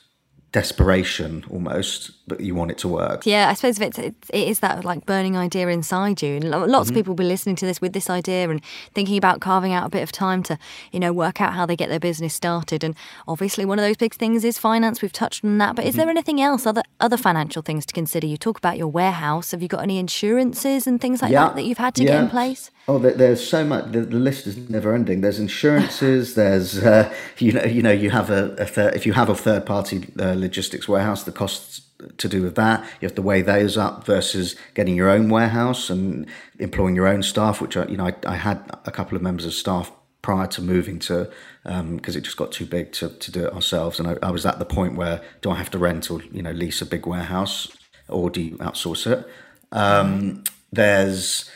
[0.52, 3.26] desperation almost, but you want it to work.
[3.26, 6.36] Yeah, I suppose it's, it is that like burning idea inside you.
[6.36, 6.76] And lots mm-hmm.
[6.76, 8.62] of people will be listening to this with this idea and
[8.94, 10.60] thinking about carving out a bit of time to,
[10.92, 12.84] you know, work out how they get their business started.
[12.84, 12.96] And
[13.28, 15.02] obviously, one of those big things is finance.
[15.02, 15.76] We've touched on that.
[15.76, 16.00] But is mm-hmm.
[16.00, 18.28] there anything else, other other financial things to consider?
[18.28, 19.52] You talk about your warehouse.
[19.52, 21.46] Have you got any insurances and things like yeah.
[21.46, 22.12] that that you've had to yeah.
[22.12, 22.72] get in place?
[22.90, 23.92] Oh, there's so much.
[23.92, 25.22] The, list is never ending.
[25.22, 26.36] There's insurances.
[26.42, 29.36] there's uh, you know you know you have a, a third, if you have a
[29.36, 31.87] third party uh, logistics warehouse, the costs
[32.18, 32.82] to do with that.
[33.02, 36.28] You have to weigh those up versus getting your own warehouse and
[36.60, 37.62] employing your own staff.
[37.62, 40.62] Which I, you know I, I had a couple of members of staff prior to
[40.62, 41.30] moving to
[41.64, 44.32] because um, it just got too big to, to do it ourselves, and I, I
[44.32, 46.86] was at the point where do I have to rent or you know lease a
[46.86, 47.70] big warehouse
[48.08, 49.28] or do you outsource it?
[49.72, 51.50] Um, there's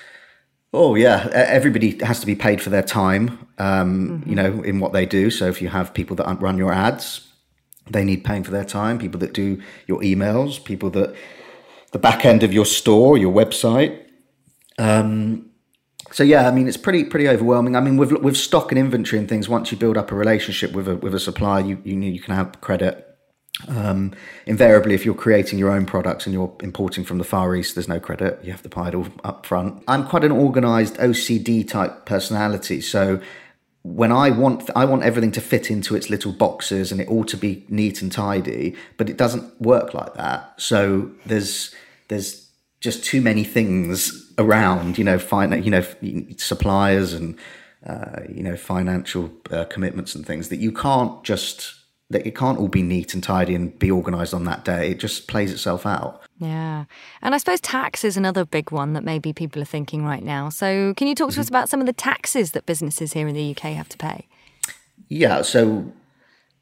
[0.74, 4.30] Oh yeah, everybody has to be paid for their time, um, mm-hmm.
[4.30, 5.30] you know, in what they do.
[5.30, 7.28] So if you have people that run your ads,
[7.90, 9.00] they need paying for their time.
[9.00, 11.16] People that do your emails, people that
[11.92, 14.06] the back end of your store, your website.
[14.78, 15.50] Um,
[16.12, 17.76] so yeah, I mean, it's pretty pretty overwhelming.
[17.76, 20.74] I mean, with with stock and inventory and things, once you build up a relationship
[20.74, 23.08] with a with a supplier, you you you can have credit
[23.68, 24.14] um,
[24.46, 27.88] invariably, if you're creating your own products and you're importing from the Far East, there's
[27.88, 28.40] no credit.
[28.44, 29.84] You have to pay it all up front.
[29.88, 32.82] I'm quite an organized OCD type personality.
[32.82, 33.22] So
[33.84, 37.26] when I want, I want everything to fit into its little boxes and it all
[37.26, 40.54] to be neat and tidy, but it doesn't work like that.
[40.58, 41.74] So there's,
[42.08, 42.48] there's
[42.80, 45.84] just too many things around, you know, find, you know,
[46.38, 47.38] suppliers and,
[47.86, 51.81] uh, you know, financial uh, commitments and things that you can't just
[52.12, 54.92] that it can't all be neat and tidy and be organised on that day.
[54.92, 56.22] It just plays itself out.
[56.40, 56.86] Yeah.
[57.22, 60.50] And I suppose tax is another big one that maybe people are thinking right now.
[60.50, 61.42] So, can you talk to mm-hmm.
[61.42, 64.28] us about some of the taxes that businesses here in the UK have to pay?
[65.08, 65.42] Yeah.
[65.42, 65.92] So,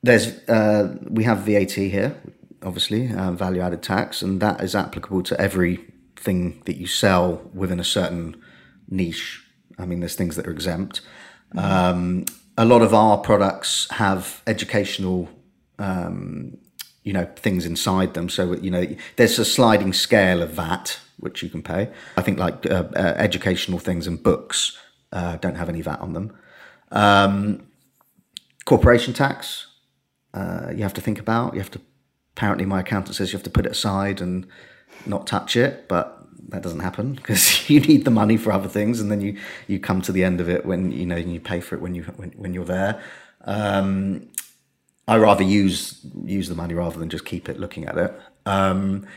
[0.03, 2.15] there's uh, we have VAT here,
[2.63, 7.79] obviously, uh, value added tax, and that is applicable to everything that you sell within
[7.79, 8.41] a certain
[8.87, 9.43] niche.
[9.77, 11.01] I mean, there's things that are exempt.
[11.55, 11.59] Mm-hmm.
[11.59, 12.25] Um,
[12.57, 15.29] a lot of our products have educational
[15.79, 16.57] um,
[17.03, 18.29] you know things inside them.
[18.29, 21.89] So you know there's a sliding scale of VAT which you can pay.
[22.15, 24.77] I think like uh, uh, educational things and books
[25.11, 26.37] uh, don't have any VAT on them.
[26.91, 27.67] Um,
[28.65, 29.67] corporation tax
[30.33, 31.53] uh, you have to think about.
[31.53, 31.81] You have to.
[32.35, 34.47] Apparently, my accountant says you have to put it aside and
[35.05, 38.99] not touch it, but that doesn't happen because you need the money for other things,
[38.99, 39.37] and then you
[39.67, 41.95] you come to the end of it when you know you pay for it when
[41.95, 43.01] you when, when you're there.
[43.45, 44.29] Um,
[45.09, 48.13] I rather use use the money rather than just keep it looking at it.
[48.45, 49.07] Um,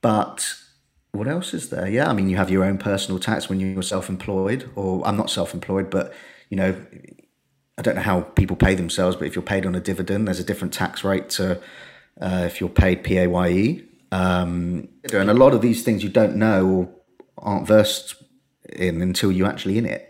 [0.00, 0.54] but
[1.12, 1.86] what else is there?
[1.86, 5.28] Yeah, I mean, you have your own personal tax when you're self-employed, or I'm not
[5.28, 6.14] self-employed, but
[6.48, 6.74] you know,
[7.76, 10.40] I don't know how people pay themselves, but if you're paid on a dividend, there's
[10.40, 11.60] a different tax rate to
[12.22, 13.84] uh, if you're paid PAYE.
[14.12, 16.88] Um, and a lot of these things you don't know or
[17.36, 18.14] aren't versed
[18.70, 20.09] in until you're actually in it.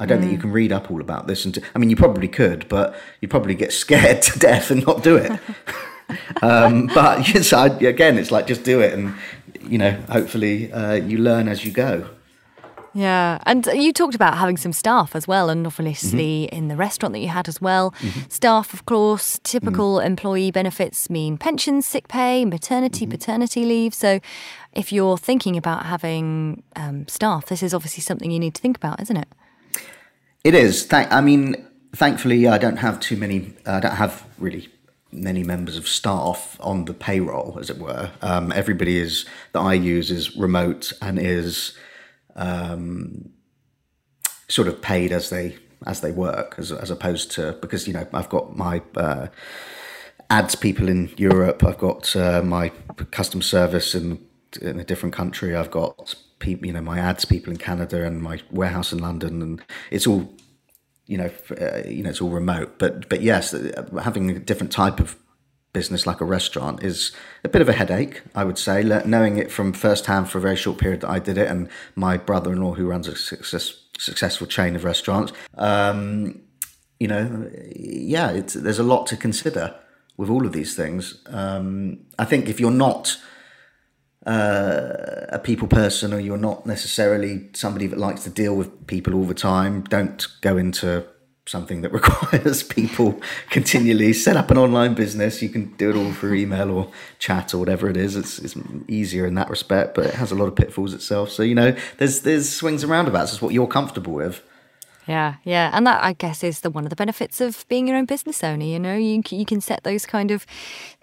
[0.00, 0.22] I don't mm.
[0.22, 1.44] think you can read up all about this.
[1.44, 5.02] And I mean, you probably could, but you probably get scared to death and not
[5.02, 5.38] do it.
[6.42, 9.14] um, but yes, I, again, it's like just do it, and
[9.62, 12.08] you know, hopefully uh, you learn as you go.
[12.92, 16.56] Yeah, and you talked about having some staff as well, and obviously mm-hmm.
[16.56, 17.92] in the restaurant that you had as well.
[17.92, 18.20] Mm-hmm.
[18.28, 23.12] Staff, of course, typical mm employee benefits mean pensions, sick pay, maternity, mm-hmm.
[23.12, 23.94] paternity leave.
[23.94, 24.18] So,
[24.72, 28.76] if you're thinking about having um, staff, this is obviously something you need to think
[28.76, 29.28] about, isn't it?
[30.42, 30.86] It is.
[30.86, 31.12] Thank.
[31.12, 33.54] I mean, thankfully, I don't have too many.
[33.66, 34.68] I don't have really
[35.12, 38.10] many members of staff on the payroll, as it were.
[38.22, 41.76] Um, everybody is that I use is remote and is
[42.36, 43.30] um,
[44.48, 48.06] sort of paid as they as they work, as as opposed to because you know
[48.12, 49.26] I've got my uh,
[50.30, 52.70] ads people in Europe, I've got uh, my
[53.10, 54.24] customer service in
[54.62, 58.20] in a different country, I've got people, you know, my ads people in Canada and
[58.20, 60.28] my warehouse in London, and it's all
[61.06, 62.78] you know, uh, you know, it's all remote.
[62.78, 65.16] But but yes, uh, having a different type of
[65.72, 67.12] business like a restaurant is
[67.44, 68.82] a bit of a headache, I would say.
[68.82, 71.68] Knowing it from first hand for a very short period that I did it, and
[71.96, 75.32] my brother-in-law who runs a success, successful chain of restaurants.
[75.54, 76.42] Um,
[77.00, 79.74] you know, yeah, there's a lot to consider
[80.16, 81.22] with all of these things.
[81.26, 83.16] Um, I think if you're not
[84.26, 89.14] uh, a people person or you're not necessarily somebody that likes to deal with people
[89.14, 91.04] all the time, don't go into
[91.46, 95.42] something that requires people continually set up an online business.
[95.42, 98.16] You can do it all through email or chat or whatever it is.
[98.16, 98.54] It's, it's
[98.88, 101.30] easier in that respect, but it has a lot of pitfalls itself.
[101.30, 103.32] So you know, there's there's swings and roundabouts.
[103.32, 104.42] It's what you're comfortable with.
[105.08, 107.96] Yeah, yeah, and that I guess is the one of the benefits of being your
[107.96, 108.64] own business owner.
[108.64, 110.46] You know, you you can set those kind of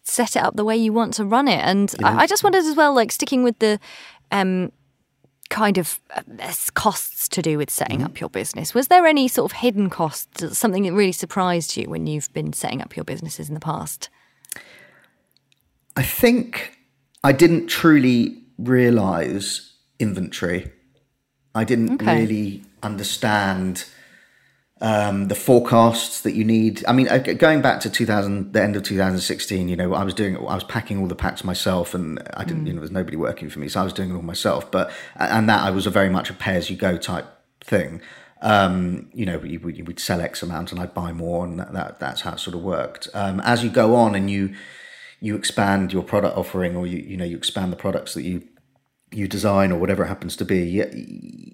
[0.08, 1.60] set it up the way you want to run it.
[1.60, 3.80] And I, I, just wondered as well, like sticking with the
[4.32, 4.72] um,
[5.50, 8.06] kind of uh, costs to do with setting mm-hmm.
[8.06, 8.74] up your business.
[8.74, 12.54] Was there any sort of hidden costs, something that really surprised you when you've been
[12.54, 14.10] setting up your businesses in the past?
[15.96, 16.78] I think
[17.24, 20.72] I didn't truly realize inventory.
[21.54, 22.22] I didn't okay.
[22.22, 23.86] really understand
[24.82, 26.86] um, the forecasts that you need.
[26.88, 30.38] I mean, going back to 2000, the end of 2016, you know, I was doing,
[30.38, 32.68] I was packing all the packs myself, and I didn't, mm.
[32.68, 34.70] you know, there's nobody working for me, so I was doing it all myself.
[34.70, 37.26] But and that I was a very much a pay as you go type
[37.62, 38.02] thing.
[38.42, 42.00] Um, you know, you, would sell X amount, and I'd buy more, and that, that
[42.00, 43.10] that's how it sort of worked.
[43.16, 44.54] Um, as you go on, and you
[45.20, 48.48] you expand your product offering, or you you know, you expand the products that you
[49.12, 50.84] you design or whatever it happens to be,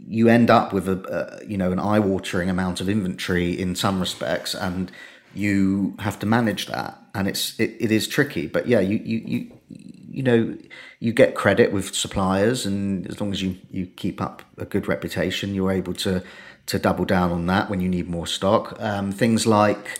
[0.07, 4.55] you end up with a, you know an eye-watering amount of inventory in some respects,
[4.55, 4.91] and
[5.33, 8.47] you have to manage that, and it's it, it is tricky.
[8.47, 10.57] But yeah, you you you you know
[10.99, 14.87] you get credit with suppliers, and as long as you you keep up a good
[14.87, 16.23] reputation, you're able to
[16.65, 18.75] to double down on that when you need more stock.
[18.79, 19.99] Um, things like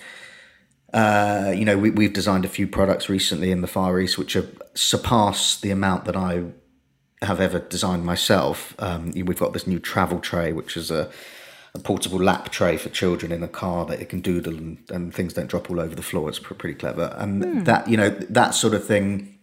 [0.94, 4.36] uh, you know, we, we've designed a few products recently in the Far East which
[4.36, 6.44] are, surpass the amount that I
[7.24, 8.76] have ever designed myself.
[8.80, 11.10] Um, we've got this new travel tray, which is a,
[11.74, 15.14] a, portable lap tray for children in a car that it can doodle and, and
[15.14, 16.30] things don't drop all over the floor.
[16.30, 17.66] It's pretty clever, and mm.
[17.66, 19.38] that you know that sort of thing.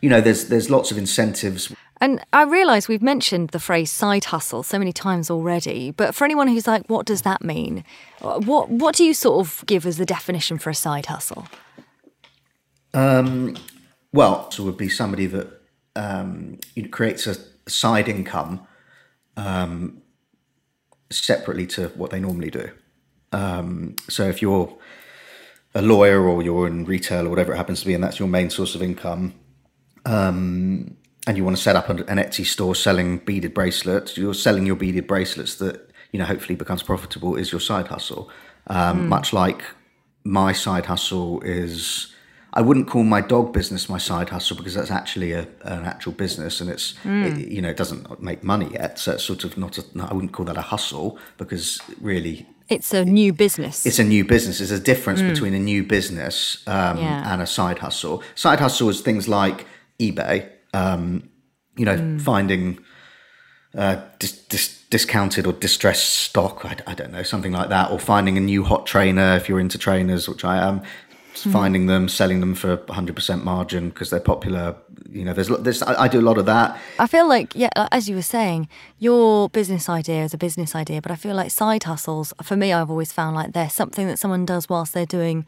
[0.00, 1.72] You know, there's there's lots of incentives.
[2.00, 6.24] And I realise we've mentioned the phrase side hustle so many times already, but for
[6.24, 7.84] anyone who's like, what does that mean?
[8.20, 11.48] What what do you sort of give as the definition for a side hustle?
[12.94, 13.56] Um,
[14.12, 15.57] well, so would be somebody that
[15.98, 17.36] um, it creates a
[17.68, 18.66] side income
[19.36, 20.00] um,
[21.10, 22.70] separately to what they normally do.
[23.32, 24.74] Um, so if you're
[25.74, 28.28] a lawyer or you're in retail or whatever it happens to be, and that's your
[28.28, 29.34] main source of income,
[30.06, 34.64] um, and you want to set up an Etsy store selling beaded bracelets, you're selling
[34.64, 38.30] your beaded bracelets that you know hopefully becomes profitable is your side hustle.
[38.70, 39.08] Mm.
[39.08, 39.62] Much like
[40.24, 42.14] my side hustle is
[42.58, 46.10] I wouldn't call my dog business my side hustle because that's actually a, an actual
[46.10, 47.38] business and it's mm.
[47.38, 50.12] it, you know it doesn't make money yet so it's sort of not a, I
[50.12, 54.58] wouldn't call that a hustle because really it's a new business it's a new business
[54.58, 55.30] there's a difference mm.
[55.30, 57.32] between a new business um, yeah.
[57.32, 59.64] and a side hustle side hustle is things like
[60.00, 61.30] eBay um,
[61.76, 62.20] you know mm.
[62.20, 62.80] finding
[63.76, 68.00] uh, dis- dis- discounted or distressed stock I, I, don't know something like that or
[68.00, 70.82] finding a new hot trainer if you're into trainers which I am
[71.44, 74.76] finding them, selling them for 100% margin because they're popular.
[75.10, 76.78] You know, there's, there's I, I do a lot of that.
[76.98, 81.00] I feel like, yeah, as you were saying, your business idea is a business idea,
[81.00, 84.18] but I feel like side hustles, for me, I've always found like they're something that
[84.18, 85.46] someone does whilst they're doing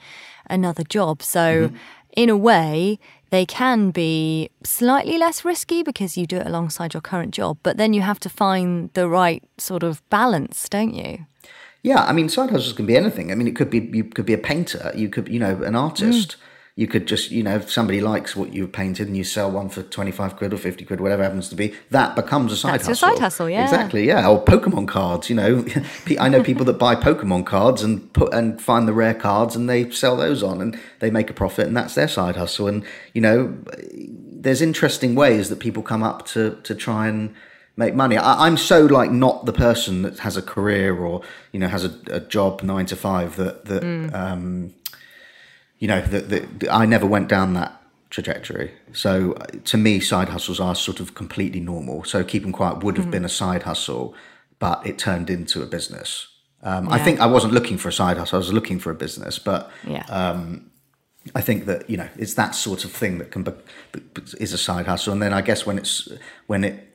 [0.49, 1.23] another job.
[1.23, 1.77] So, mm-hmm.
[2.17, 2.99] in a way,
[3.31, 7.77] they can be slightly less risky because you do it alongside your current job, but
[7.77, 11.27] then you have to find the right sort of balance, don't you?
[11.83, 13.33] Yeah, I mean, side hustles can be anything.
[13.33, 15.75] I mean, it could be you could be a painter, you could, you know, an
[15.75, 16.33] artist.
[16.33, 16.37] Mm.
[16.77, 19.69] You could just, you know, if somebody likes what you've painted and you sell one
[19.69, 22.87] for 25 quid or 50 quid, whatever happens to be, that becomes a side That's
[22.87, 23.09] hustle.
[23.09, 23.65] That's a side hustle, yeah.
[23.65, 24.27] Exactly, yeah.
[24.27, 25.67] Or Pokemon cards, you know.
[26.21, 29.69] I know people that buy Pokemon cards and put and find the rare cards and
[29.69, 32.69] they sell those on and they make a profit and that's their side hustle.
[32.69, 33.59] And, you know,
[33.93, 37.35] there's interesting ways that people come up to, to try and
[37.81, 38.17] make money.
[38.17, 41.85] I, am so like not the person that has a career or you know has
[41.85, 44.15] a, a job nine to five that that mm.
[44.15, 44.73] um,
[45.81, 47.73] you know that, that I never went down that
[48.11, 48.73] trajectory.
[48.93, 49.33] So
[49.65, 52.05] to me, side hustles are sort of completely normal.
[52.05, 53.13] So Keep 'em Quiet would have mm.
[53.13, 54.15] been a side hustle,
[54.61, 56.29] but it turned into a business.
[56.63, 56.93] Um, yeah.
[56.93, 59.39] I think I wasn't looking for a side hustle; I was looking for a business.
[59.39, 60.05] But yeah.
[60.09, 60.71] um,
[61.35, 63.53] I think that you know it's that sort of thing that can be,
[64.39, 66.09] is a side hustle, and then I guess when it's
[66.47, 66.90] when it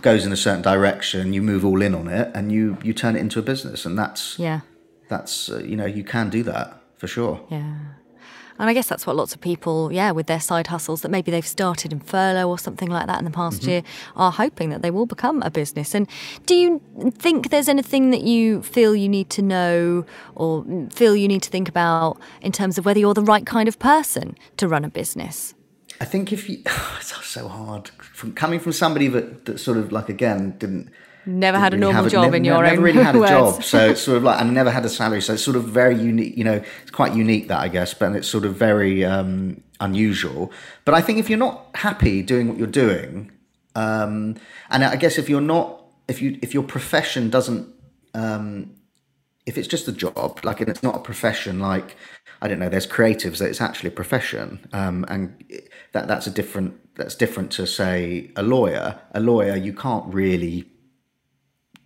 [0.00, 3.16] goes in a certain direction, you move all in on it, and you you turn
[3.16, 4.60] it into a business, and that's yeah,
[5.08, 7.40] that's uh, you know you can do that for sure.
[7.50, 7.74] Yeah.
[8.58, 11.30] And I guess that's what lots of people, yeah, with their side hustles that maybe
[11.30, 13.70] they've started in furlough or something like that in the past mm-hmm.
[13.70, 13.82] year,
[14.16, 15.94] are hoping that they will become a business.
[15.94, 16.08] And
[16.46, 21.28] do you think there's anything that you feel you need to know or feel you
[21.28, 24.66] need to think about in terms of whether you're the right kind of person to
[24.66, 25.54] run a business?
[26.00, 26.62] I think if you,
[27.00, 30.90] it's so hard from coming from somebody that, that sort of like again didn't
[31.26, 33.18] never didn't had a really normal job a, in your never own really had a
[33.18, 33.30] words.
[33.30, 35.64] job so it's sort of like and never had a salary so it's sort of
[35.64, 39.04] very unique you know it's quite unique that i guess but it's sort of very
[39.04, 40.52] um, unusual
[40.84, 43.30] but i think if you're not happy doing what you're doing
[43.74, 44.36] um,
[44.70, 47.68] and i guess if you're not if you if your profession doesn't
[48.14, 48.74] um,
[49.44, 51.96] if it's just a job like it's not a profession like
[52.42, 52.68] I don't know.
[52.68, 55.42] There's creatives that it's actually a profession, um, and
[55.96, 59.00] that that's a different that's different to say a lawyer.
[59.12, 60.70] A lawyer you can't really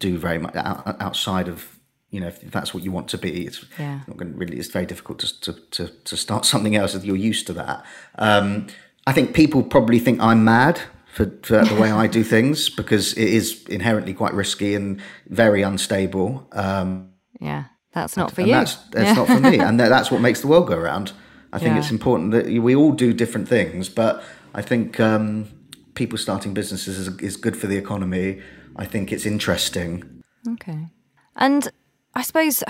[0.00, 1.78] do very much outside of
[2.10, 3.46] you know if that's what you want to be.
[3.46, 4.00] It's yeah.
[4.08, 4.58] not going to really.
[4.58, 7.84] It's very difficult to to to, to start something else if you're used to that.
[8.16, 8.66] Um,
[9.06, 10.80] I think people probably think I'm mad
[11.14, 15.62] for, for the way I do things because it is inherently quite risky and very
[15.62, 16.46] unstable.
[16.52, 17.64] Um, yeah.
[17.92, 18.54] That's not for and you.
[18.54, 19.14] That's, that's yeah.
[19.14, 19.58] not for me.
[19.68, 21.12] And that's what makes the world go around.
[21.52, 21.78] I think yeah.
[21.78, 24.22] it's important that we all do different things, but
[24.54, 25.48] I think um,
[25.94, 28.40] people starting businesses is, is good for the economy.
[28.76, 30.22] I think it's interesting.
[30.48, 30.88] Okay.
[31.36, 31.68] And
[32.14, 32.62] I suppose,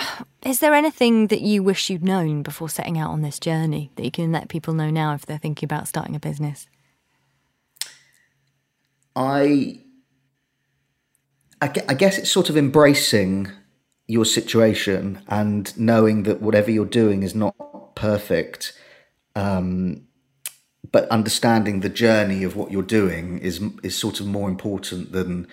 [0.45, 4.05] is there anything that you wish you'd known before setting out on this journey that
[4.05, 6.67] you can let people know now if they're thinking about starting a business?
[9.15, 9.81] I,
[11.61, 13.51] I guess it's sort of embracing
[14.07, 17.55] your situation and knowing that whatever you're doing is not
[18.01, 18.73] perfect,
[19.37, 20.07] um,
[20.91, 25.47] but understanding the journey of what you're doing is is sort of more important than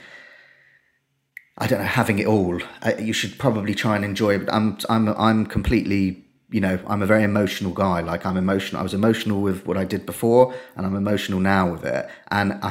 [1.58, 2.60] I don't know having it all.
[2.98, 4.50] You should probably try and enjoy it.
[4.50, 8.00] I'm I'm I'm completely you know I'm a very emotional guy.
[8.00, 8.80] Like I'm emotional.
[8.80, 12.10] I was emotional with what I did before, and I'm emotional now with it.
[12.32, 12.70] And I,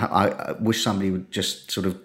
[0.49, 2.01] I wish somebody would just sort of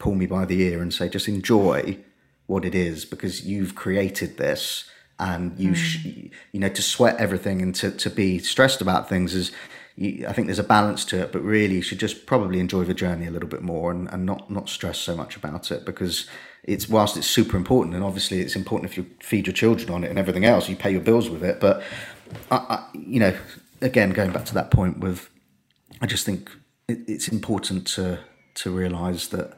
[0.00, 1.98] pull me by the ear and say, just enjoy
[2.46, 5.76] what it is because you've created this and you mm.
[5.76, 6.06] sh-
[6.52, 9.52] you know to sweat everything and to, to be stressed about things is
[9.96, 12.84] you, I think there's a balance to it but really you should just probably enjoy
[12.84, 15.84] the journey a little bit more and, and not not stress so much about it
[15.84, 16.26] because
[16.64, 20.02] it's whilst it's super important and obviously it's important if you feed your children on
[20.02, 21.82] it and everything else you pay your bills with it but
[22.50, 23.36] I, I, you know
[23.80, 25.30] again going back to that point with
[26.00, 26.50] I just think
[26.88, 28.18] it, it's important to
[28.54, 29.56] to realize that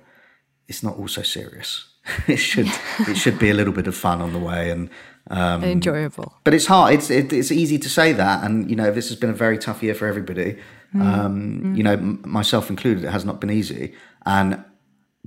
[0.69, 1.87] it's not all so serious
[2.27, 2.71] it should
[3.09, 4.91] it should be a little bit of fun on the way and
[5.29, 6.35] um, enjoyable.
[6.45, 6.95] But it's hard.
[6.95, 9.59] It's it, it's easy to say that, and you know this has been a very
[9.59, 10.59] tough year for everybody.
[10.95, 11.01] Mm.
[11.01, 11.77] Um, mm.
[11.77, 13.05] You know, myself included.
[13.05, 14.63] It has not been easy, and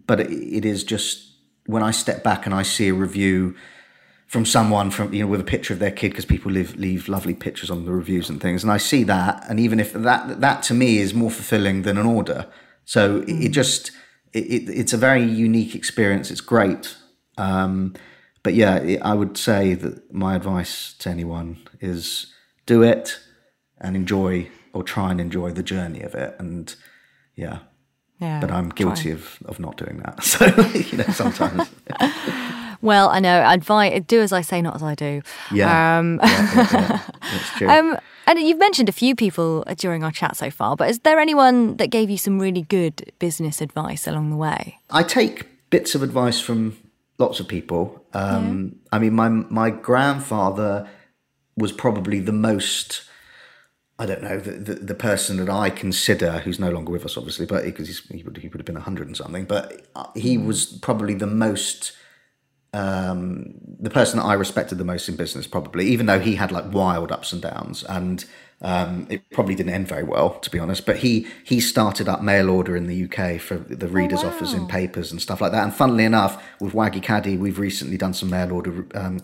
[0.06, 1.34] but it, it is just
[1.66, 3.56] when I step back and I see a review
[4.28, 7.10] from someone from you know with a picture of their kid because people leave leave
[7.10, 10.40] lovely pictures on the reviews and things, and I see that, and even if that
[10.40, 12.48] that to me is more fulfilling than an order.
[12.86, 13.46] So mm.
[13.46, 13.92] it just
[14.32, 16.32] it, it, it's a very unique experience.
[16.32, 16.96] It's great.
[17.38, 17.96] Um,
[18.44, 22.28] but yeah, it, I would say that my advice to anyone is
[22.66, 23.20] do it
[23.80, 26.36] and enjoy or try and enjoy the journey of it.
[26.40, 26.74] And
[27.36, 27.60] yeah,
[28.20, 30.24] yeah but I'm guilty of, of not doing that.
[30.24, 31.70] So, you know, sometimes.
[32.82, 33.42] Well, I know.
[33.42, 35.22] Advise do as I say, not as I do.
[35.52, 37.02] Yeah, um, yeah, yeah.
[37.22, 37.70] that's true.
[37.70, 41.20] Um, and you've mentioned a few people during our chat so far, but is there
[41.20, 44.80] anyone that gave you some really good business advice along the way?
[44.90, 46.78] I take bits of advice from
[47.20, 48.06] lots of people.
[48.14, 48.88] Um, yeah.
[48.94, 50.90] I mean, my my grandfather
[51.56, 53.04] was probably the most.
[54.02, 57.18] I don't know the, the, the person that I consider who's no longer with us,
[57.18, 60.38] obviously, but because he would he would have been hundred and something, but uh, he
[60.38, 60.46] mm.
[60.46, 61.92] was probably the most
[62.74, 66.52] um, the person that I respected the most in business, probably, even though he had
[66.52, 68.24] like wild ups and downs, and
[68.62, 70.86] um, it probably didn't end very well, to be honest.
[70.86, 74.36] But he he started up mail order in the UK for the readers' oh, wow.
[74.36, 75.64] offers in papers and stuff like that.
[75.64, 79.22] And funnily enough, with Waggy Caddy, we've recently done some mail order um,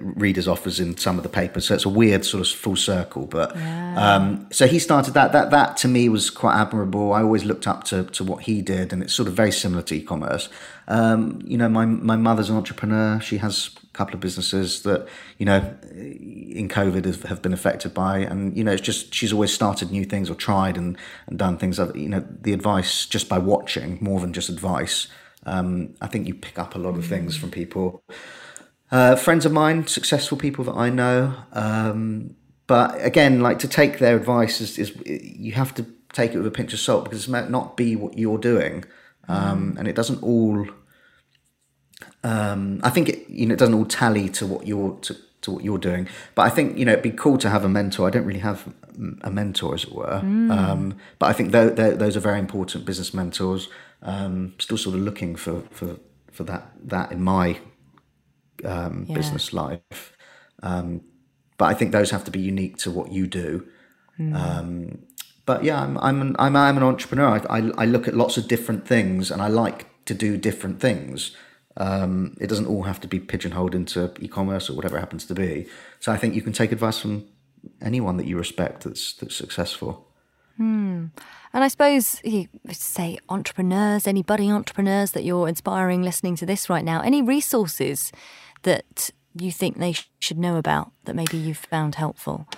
[0.00, 1.66] readers' offers in some of the papers.
[1.66, 3.26] So it's a weird sort of full circle.
[3.26, 4.16] But yeah.
[4.16, 5.32] um, so he started that.
[5.32, 7.12] That that to me was quite admirable.
[7.12, 9.82] I always looked up to to what he did, and it's sort of very similar
[9.82, 10.48] to e-commerce.
[10.88, 13.20] Um, you know, my my mother's an entrepreneur.
[13.20, 15.08] She has a couple of businesses that
[15.38, 19.32] you know in COVID have, have been affected by, and you know, it's just she's
[19.32, 21.78] always started new things or tried and and done things.
[21.78, 25.08] You know, the advice just by watching more than just advice.
[25.46, 28.02] Um, I think you pick up a lot of things from people.
[28.90, 31.34] Uh, friends of mine, successful people that I know.
[31.52, 36.38] Um, but again, like to take their advice is, is, you have to take it
[36.38, 38.84] with a pinch of salt because it might not be what you're doing,
[39.28, 40.66] um, and it doesn't all.
[42.22, 45.50] Um, I think it you know it doesn't all tally to what you're to, to,
[45.50, 46.08] what you're doing.
[46.34, 48.06] But I think you know it'd be cool to have a mentor.
[48.06, 48.72] I don't really have
[49.22, 50.20] a mentor, as it were.
[50.24, 50.50] Mm.
[50.50, 53.68] Um, but I think th- th- those are very important business mentors.
[54.02, 55.96] Um, still sort of looking for for
[56.30, 57.58] for that that in my
[58.64, 59.14] um, yeah.
[59.14, 60.16] business life.
[60.62, 61.02] Um,
[61.56, 63.66] but I think those have to be unique to what you do.
[64.18, 64.98] Mm.
[65.46, 67.40] But yeah, I'm I'm an, I'm, I'm an entrepreneur.
[67.48, 70.80] I, I, I look at lots of different things, and I like to do different
[70.80, 71.36] things.
[71.76, 75.34] Um, it doesn't all have to be pigeonholed into e-commerce or whatever it happens to
[75.34, 75.66] be.
[75.98, 77.26] So I think you can take advice from
[77.82, 80.08] anyone that you respect that's that's successful.
[80.56, 81.06] Hmm.
[81.52, 86.68] And I suppose you say entrepreneurs, any budding entrepreneurs that you're inspiring listening to this
[86.68, 88.12] right now, any resources
[88.62, 92.48] that you think they sh- should know about that maybe you've found helpful?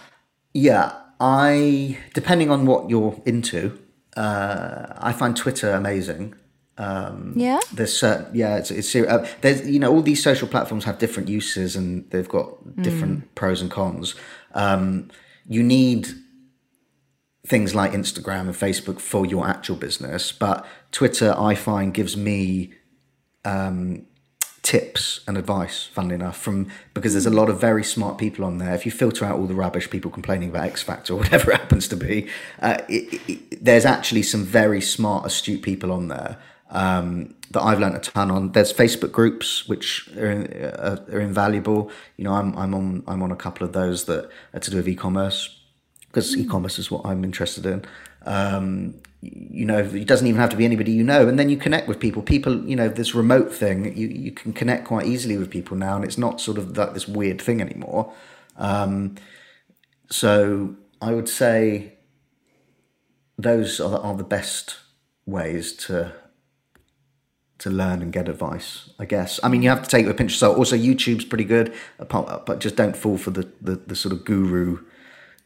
[0.53, 3.79] Yeah, I depending on what you're into,
[4.17, 6.35] uh, I find Twitter amazing.
[6.79, 10.85] Um, yeah, there's certain yeah, it's, it's uh, there's you know all these social platforms
[10.85, 13.35] have different uses and they've got different mm.
[13.35, 14.14] pros and cons.
[14.55, 15.11] Um,
[15.49, 16.09] you need
[17.47, 22.73] things like Instagram and Facebook for your actual business, but Twitter I find gives me
[23.45, 24.07] um,
[24.67, 28.59] tips and advice, funnily enough, from because there's a lot of very smart people on
[28.59, 28.75] there.
[28.75, 31.61] If you filter out all the rubbish, people complaining about X Factor or whatever it
[31.61, 32.29] happens to be,
[32.61, 36.39] uh, it, it, there's actually some very smart, astute people on there
[36.71, 38.51] um, that I've learned a ton on.
[38.53, 40.33] There's Facebook groups which are,
[40.79, 41.93] uh, are invaluable.
[42.17, 44.79] You know, I'm I'm on I'm on a couple of those that are to do
[44.79, 45.61] with e-commerce
[46.09, 46.41] because mm.
[46.41, 47.85] e-commerce is what I'm interested in.
[48.27, 51.27] Um, you know it doesn't even have to be anybody you know.
[51.29, 52.22] And then you connect with people.
[52.22, 55.97] People you know this remote thing you, you can connect quite easily with people now
[55.97, 58.12] and it's not sort of that this weird thing anymore.
[58.57, 59.16] Um,
[60.11, 61.95] so i would say
[63.39, 64.79] those are the, are the best
[65.27, 66.12] ways to
[67.59, 69.41] to learn and get advice i guess.
[69.43, 70.59] I mean you have to take it with a pinch of salt.
[70.59, 74.85] Also youtube's pretty good but just don't fall for the, the, the sort of guru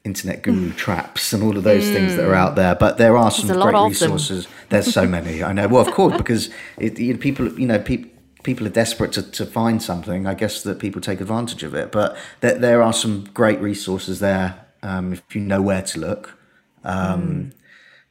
[0.04, 1.92] internet guru traps and all of those mm.
[1.92, 2.74] things that are out there.
[2.74, 4.48] But there are some great resources.
[4.68, 5.42] There's so many.
[5.42, 5.68] I know.
[5.68, 8.10] Well, of course, because it, you know, people, you know, people.
[8.42, 10.26] People are desperate to, to find something.
[10.26, 14.18] I guess that people take advantage of it, but there, there are some great resources
[14.20, 16.38] there um, if you know where to look.
[16.82, 17.52] Um, mm.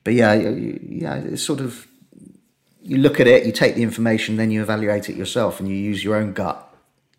[0.04, 1.88] But yeah, yeah, it's sort of
[2.84, 5.76] you look at it, you take the information, then you evaluate it yourself, and you
[5.76, 6.68] use your own gut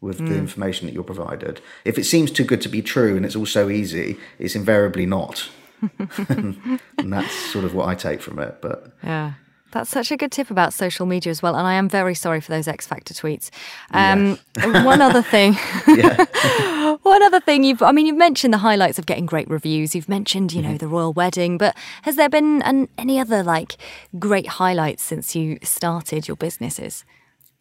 [0.01, 0.29] with mm.
[0.29, 1.61] the information that you're provided.
[1.85, 5.07] If it seems too good to be true and it's all so easy, it's invariably
[5.07, 5.49] not.
[5.99, 8.59] and that's sort of what I take from it.
[8.61, 9.35] But yeah.
[9.73, 11.55] That's such a good tip about social media as well.
[11.55, 13.51] And I am very sorry for those X Factor tweets.
[13.93, 15.53] Um, one other thing.
[17.03, 19.95] one other thing you've, I mean, you've mentioned the highlights of getting great reviews.
[19.95, 20.79] You've mentioned, you know, mm-hmm.
[20.79, 23.77] the royal wedding, but has there been an, any other like
[24.19, 27.05] great highlights since you started your businesses?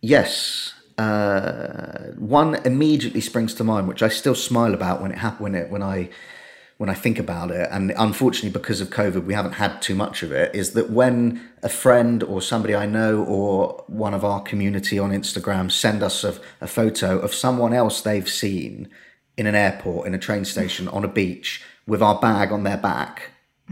[0.01, 5.43] Yes uh, one immediately springs to mind, which I still smile about when it happened
[5.43, 6.09] when it when I
[6.75, 7.69] when I think about it.
[7.71, 10.53] And unfortunately, because of COVID, we haven't had too much of it.
[10.53, 15.11] Is that when a friend or somebody I know or one of our community on
[15.11, 18.89] Instagram send us a, a photo of someone else they've seen
[19.37, 22.77] in an airport, in a train station, on a beach with our bag on their
[22.77, 23.31] back,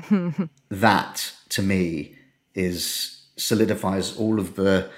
[0.70, 2.16] that to me
[2.56, 4.90] is solidifies all of the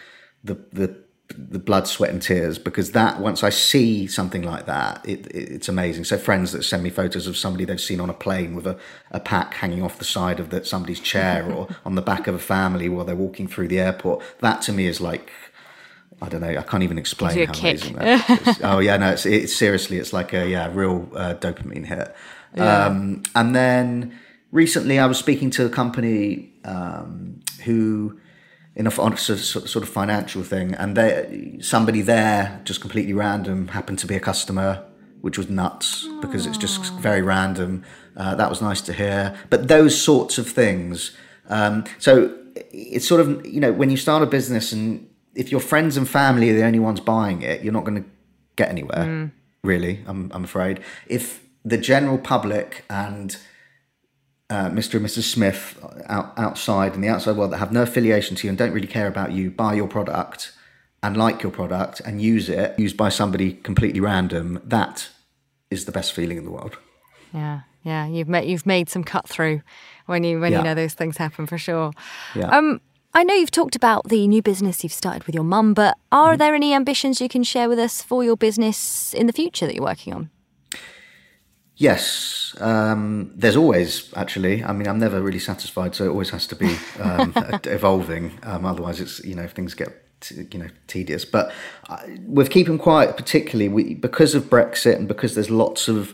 [0.43, 5.07] the the the blood, sweat, and tears because that once I see something like that,
[5.07, 6.03] it, it, it's amazing.
[6.05, 8.77] So friends that send me photos of somebody they've seen on a plane with a,
[9.11, 12.35] a pack hanging off the side of the, somebody's chair or on the back of
[12.35, 14.23] a family while they're walking through the airport.
[14.39, 15.31] That to me is like
[16.21, 16.49] I don't know.
[16.49, 18.59] I can't even explain how amazing that is.
[18.63, 22.13] oh yeah, no, it's, it's seriously, it's like a yeah, real uh, dopamine hit.
[22.55, 22.85] Yeah.
[22.85, 24.19] Um, and then
[24.51, 28.19] recently, I was speaking to a company um, who
[28.79, 34.07] in a sort of financial thing, and they somebody there just completely random happened to
[34.07, 34.81] be a customer,
[35.19, 37.83] which was nuts because it's just very random.
[38.15, 39.37] Uh, that was nice to hear.
[39.49, 41.11] But those sorts of things.
[41.49, 42.33] Um, so
[42.71, 46.07] it's sort of you know when you start a business and if your friends and
[46.07, 48.09] family are the only ones buying it, you're not going to
[48.55, 49.05] get anywhere.
[49.05, 49.31] Mm.
[49.61, 50.79] Really, I'm I'm afraid.
[51.05, 53.35] If the general public and
[54.49, 54.95] uh, Mr.
[54.95, 55.23] and Mrs.
[55.23, 55.77] Smith
[56.07, 58.87] out, outside in the outside world that have no affiliation to you and don't really
[58.87, 60.53] care about you buy your product
[61.03, 65.09] and like your product and use it, used by somebody completely random, that
[65.69, 66.77] is the best feeling in the world.
[67.33, 69.61] Yeah, yeah, you've made you've made some cut through
[70.07, 70.57] when you when yeah.
[70.57, 71.91] you know those things happen for sure.
[72.35, 72.49] Yeah.
[72.49, 72.81] Um,
[73.13, 76.31] I know you've talked about the new business you've started with your mum, but are
[76.31, 76.37] mm-hmm.
[76.37, 79.75] there any ambitions you can share with us for your business in the future that
[79.75, 80.29] you're working on?
[81.79, 84.65] Yes, um, there's always actually.
[84.65, 87.31] I mean, I'm never really satisfied, so it always has to be um,
[87.63, 88.37] evolving.
[88.43, 91.23] Um, otherwise, it's you know things get t- you know tedious.
[91.23, 91.53] But
[91.87, 96.13] uh, with Keep 'em Quiet, particularly we, because of Brexit and because there's lots of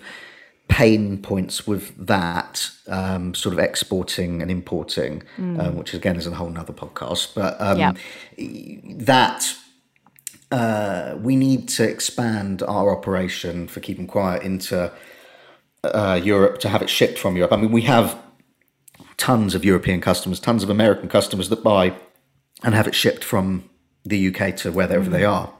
[0.67, 5.73] pain points with that um, sort of exporting and importing, mm.
[5.73, 7.33] which again is a whole nother podcast.
[7.33, 7.97] But um, yep.
[8.99, 9.55] that
[10.51, 14.91] uh, we need to expand our operation for Keep 'em Quiet into
[15.93, 17.51] uh, Europe to have it shipped from Europe.
[17.51, 18.17] I mean, we have
[19.17, 21.93] tons of European customers, tons of American customers that buy
[22.63, 23.69] and have it shipped from
[24.03, 25.11] the UK to wherever mm.
[25.11, 25.51] they are.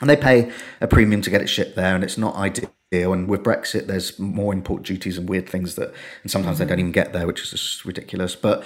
[0.00, 3.12] And they pay a premium to get it shipped there, and it's not ideal.
[3.12, 6.60] And with Brexit, there's more import duties and weird things that, and sometimes mm.
[6.60, 8.34] they don't even get there, which is just ridiculous.
[8.34, 8.64] But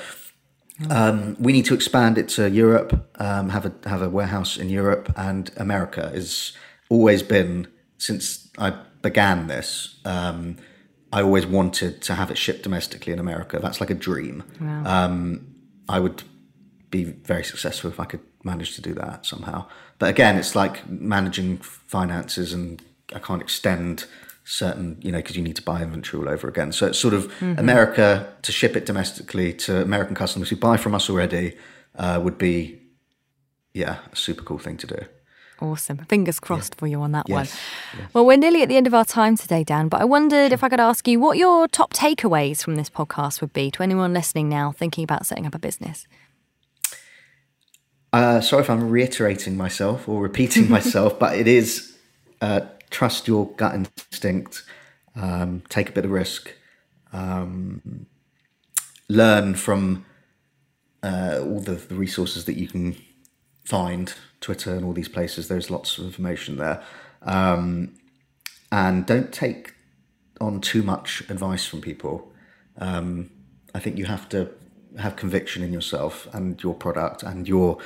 [0.91, 4.71] um, we need to expand it to Europe, um, have a have a warehouse in
[4.71, 6.53] Europe, and America has
[6.89, 8.71] always been since I
[9.03, 9.99] began this.
[10.05, 10.57] Um,
[11.13, 13.59] I always wanted to have it shipped domestically in America.
[13.59, 14.45] That's like a dream.
[14.61, 14.83] Wow.
[14.85, 15.55] Um,
[15.89, 16.23] I would
[16.91, 19.67] be very successful if I could manage to do that somehow.
[19.99, 22.83] But again, it's like managing finances, and
[23.15, 24.05] I can't extend
[24.45, 26.73] certain, you know, because you need to buy inventory all over again.
[26.73, 27.59] So it's sort of mm-hmm.
[27.59, 31.57] America to ship it domestically to American customers who buy from us already
[31.97, 32.81] uh, would be,
[33.75, 35.01] yeah, a super cool thing to do.
[35.61, 35.99] Awesome.
[36.09, 36.79] Fingers crossed yeah.
[36.79, 37.35] for you on that yes.
[37.35, 38.01] one.
[38.01, 38.15] Yes.
[38.15, 40.63] Well, we're nearly at the end of our time today, Dan, but I wondered if
[40.63, 44.13] I could ask you what your top takeaways from this podcast would be to anyone
[44.13, 46.07] listening now thinking about setting up a business.
[48.13, 51.97] Uh, sorry if I'm reiterating myself or repeating myself, but it is
[52.41, 54.63] uh, trust your gut instinct,
[55.17, 56.53] um, take a bit of risk,
[57.13, 58.07] um,
[59.09, 60.07] learn from
[61.03, 62.97] uh, all the, the resources that you can
[63.69, 65.49] find Twitter and all these places.
[65.49, 66.83] There's lots of information there.
[67.23, 67.95] Um,
[68.73, 69.75] and don't take
[70.41, 72.33] on too much advice from people.
[72.79, 73.31] Um,
[73.75, 74.51] I think you have to
[74.99, 77.77] have conviction in yourself and your product and your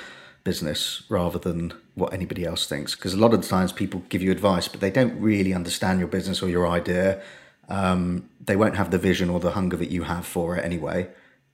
[0.45, 2.95] business rather than what anybody else thinks.
[2.95, 5.99] Because a lot of the times people give you advice, but they don't really understand
[5.99, 7.21] your business or your idea.
[7.69, 11.09] Um, they won't have the vision or the hunger that you have for it anyway.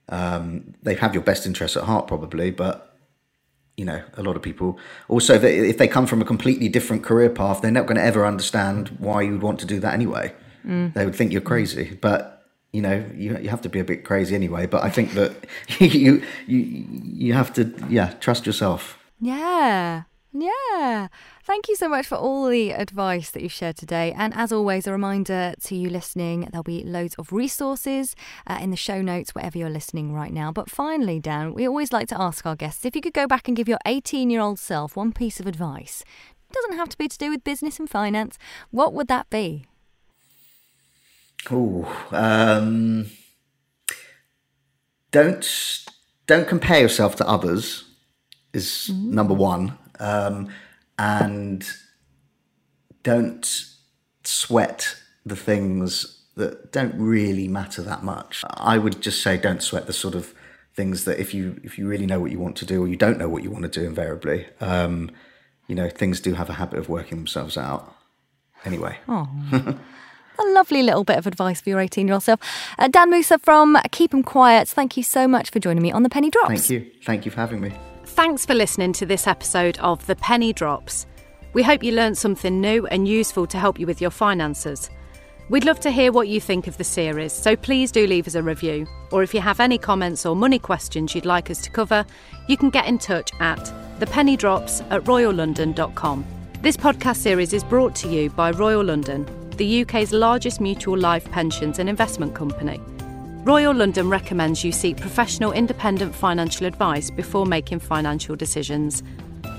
[0.07, 2.88] Um, they have your best interests at heart, probably, but
[3.79, 4.77] you know, a lot of people
[5.07, 8.25] also if they come from a completely different career path, they're not going to ever
[8.25, 10.33] understand why you would want to do that anyway.
[10.67, 10.93] Mm.
[10.93, 14.03] They would think you're crazy, but you know, you you have to be a bit
[14.03, 14.65] crazy anyway.
[14.67, 15.31] But I think that
[15.79, 16.59] you you
[17.23, 18.99] you have to yeah trust yourself.
[19.21, 21.07] Yeah, yeah.
[21.43, 24.13] Thank you so much for all the advice that you've shared today.
[24.15, 28.15] And as always, a reminder to you listening there'll be loads of resources
[28.45, 30.51] uh, in the show notes wherever you're listening right now.
[30.51, 33.47] But finally, Dan, we always like to ask our guests if you could go back
[33.47, 36.03] and give your 18 year old self one piece of advice,
[36.49, 38.37] it doesn't have to be to do with business and finance,
[38.69, 39.65] what would that be?
[41.49, 43.07] Oh, um,
[45.11, 45.85] don't
[46.27, 47.85] don't compare yourself to others.
[48.53, 49.11] Is mm.
[49.11, 49.77] number one.
[49.99, 50.49] Um,
[50.97, 51.69] and
[53.03, 53.65] don't
[54.23, 54.95] sweat
[55.25, 58.43] the things that don't really matter that much.
[58.49, 60.33] I would just say don't sweat the sort of
[60.73, 62.95] things that if you if you really know what you want to do or you
[62.95, 65.11] don't know what you want to do invariably um,
[65.67, 67.93] you know things do have a habit of working themselves out
[68.63, 68.97] anyway.
[69.07, 69.27] Oh.
[69.51, 72.39] a lovely little bit of advice for your 18 year old self.
[72.77, 76.03] Uh, Dan Moosah from keep 'em quiet thank you so much for joining me on
[76.03, 76.47] the penny drops.
[76.47, 76.91] Thank you.
[77.03, 77.73] Thank you for having me
[78.09, 81.05] Thanks for listening to this episode of The Penny Drops.
[81.53, 84.89] We hope you learned something new and useful to help you with your finances.
[85.47, 88.35] We'd love to hear what you think of the series, so please do leave us
[88.35, 88.87] a review.
[89.11, 92.05] Or if you have any comments or money questions you'd like us to cover,
[92.47, 93.59] you can get in touch at
[93.99, 96.25] thepennydrops at royallondon.com.
[96.61, 101.29] This podcast series is brought to you by Royal London, the UK's largest mutual life
[101.31, 102.81] pensions and investment company.
[103.43, 109.01] Royal London recommends you seek professional independent financial advice before making financial decisions.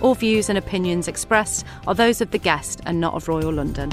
[0.03, 3.91] All views and opinions expressed are those of the guest and not of Royal London.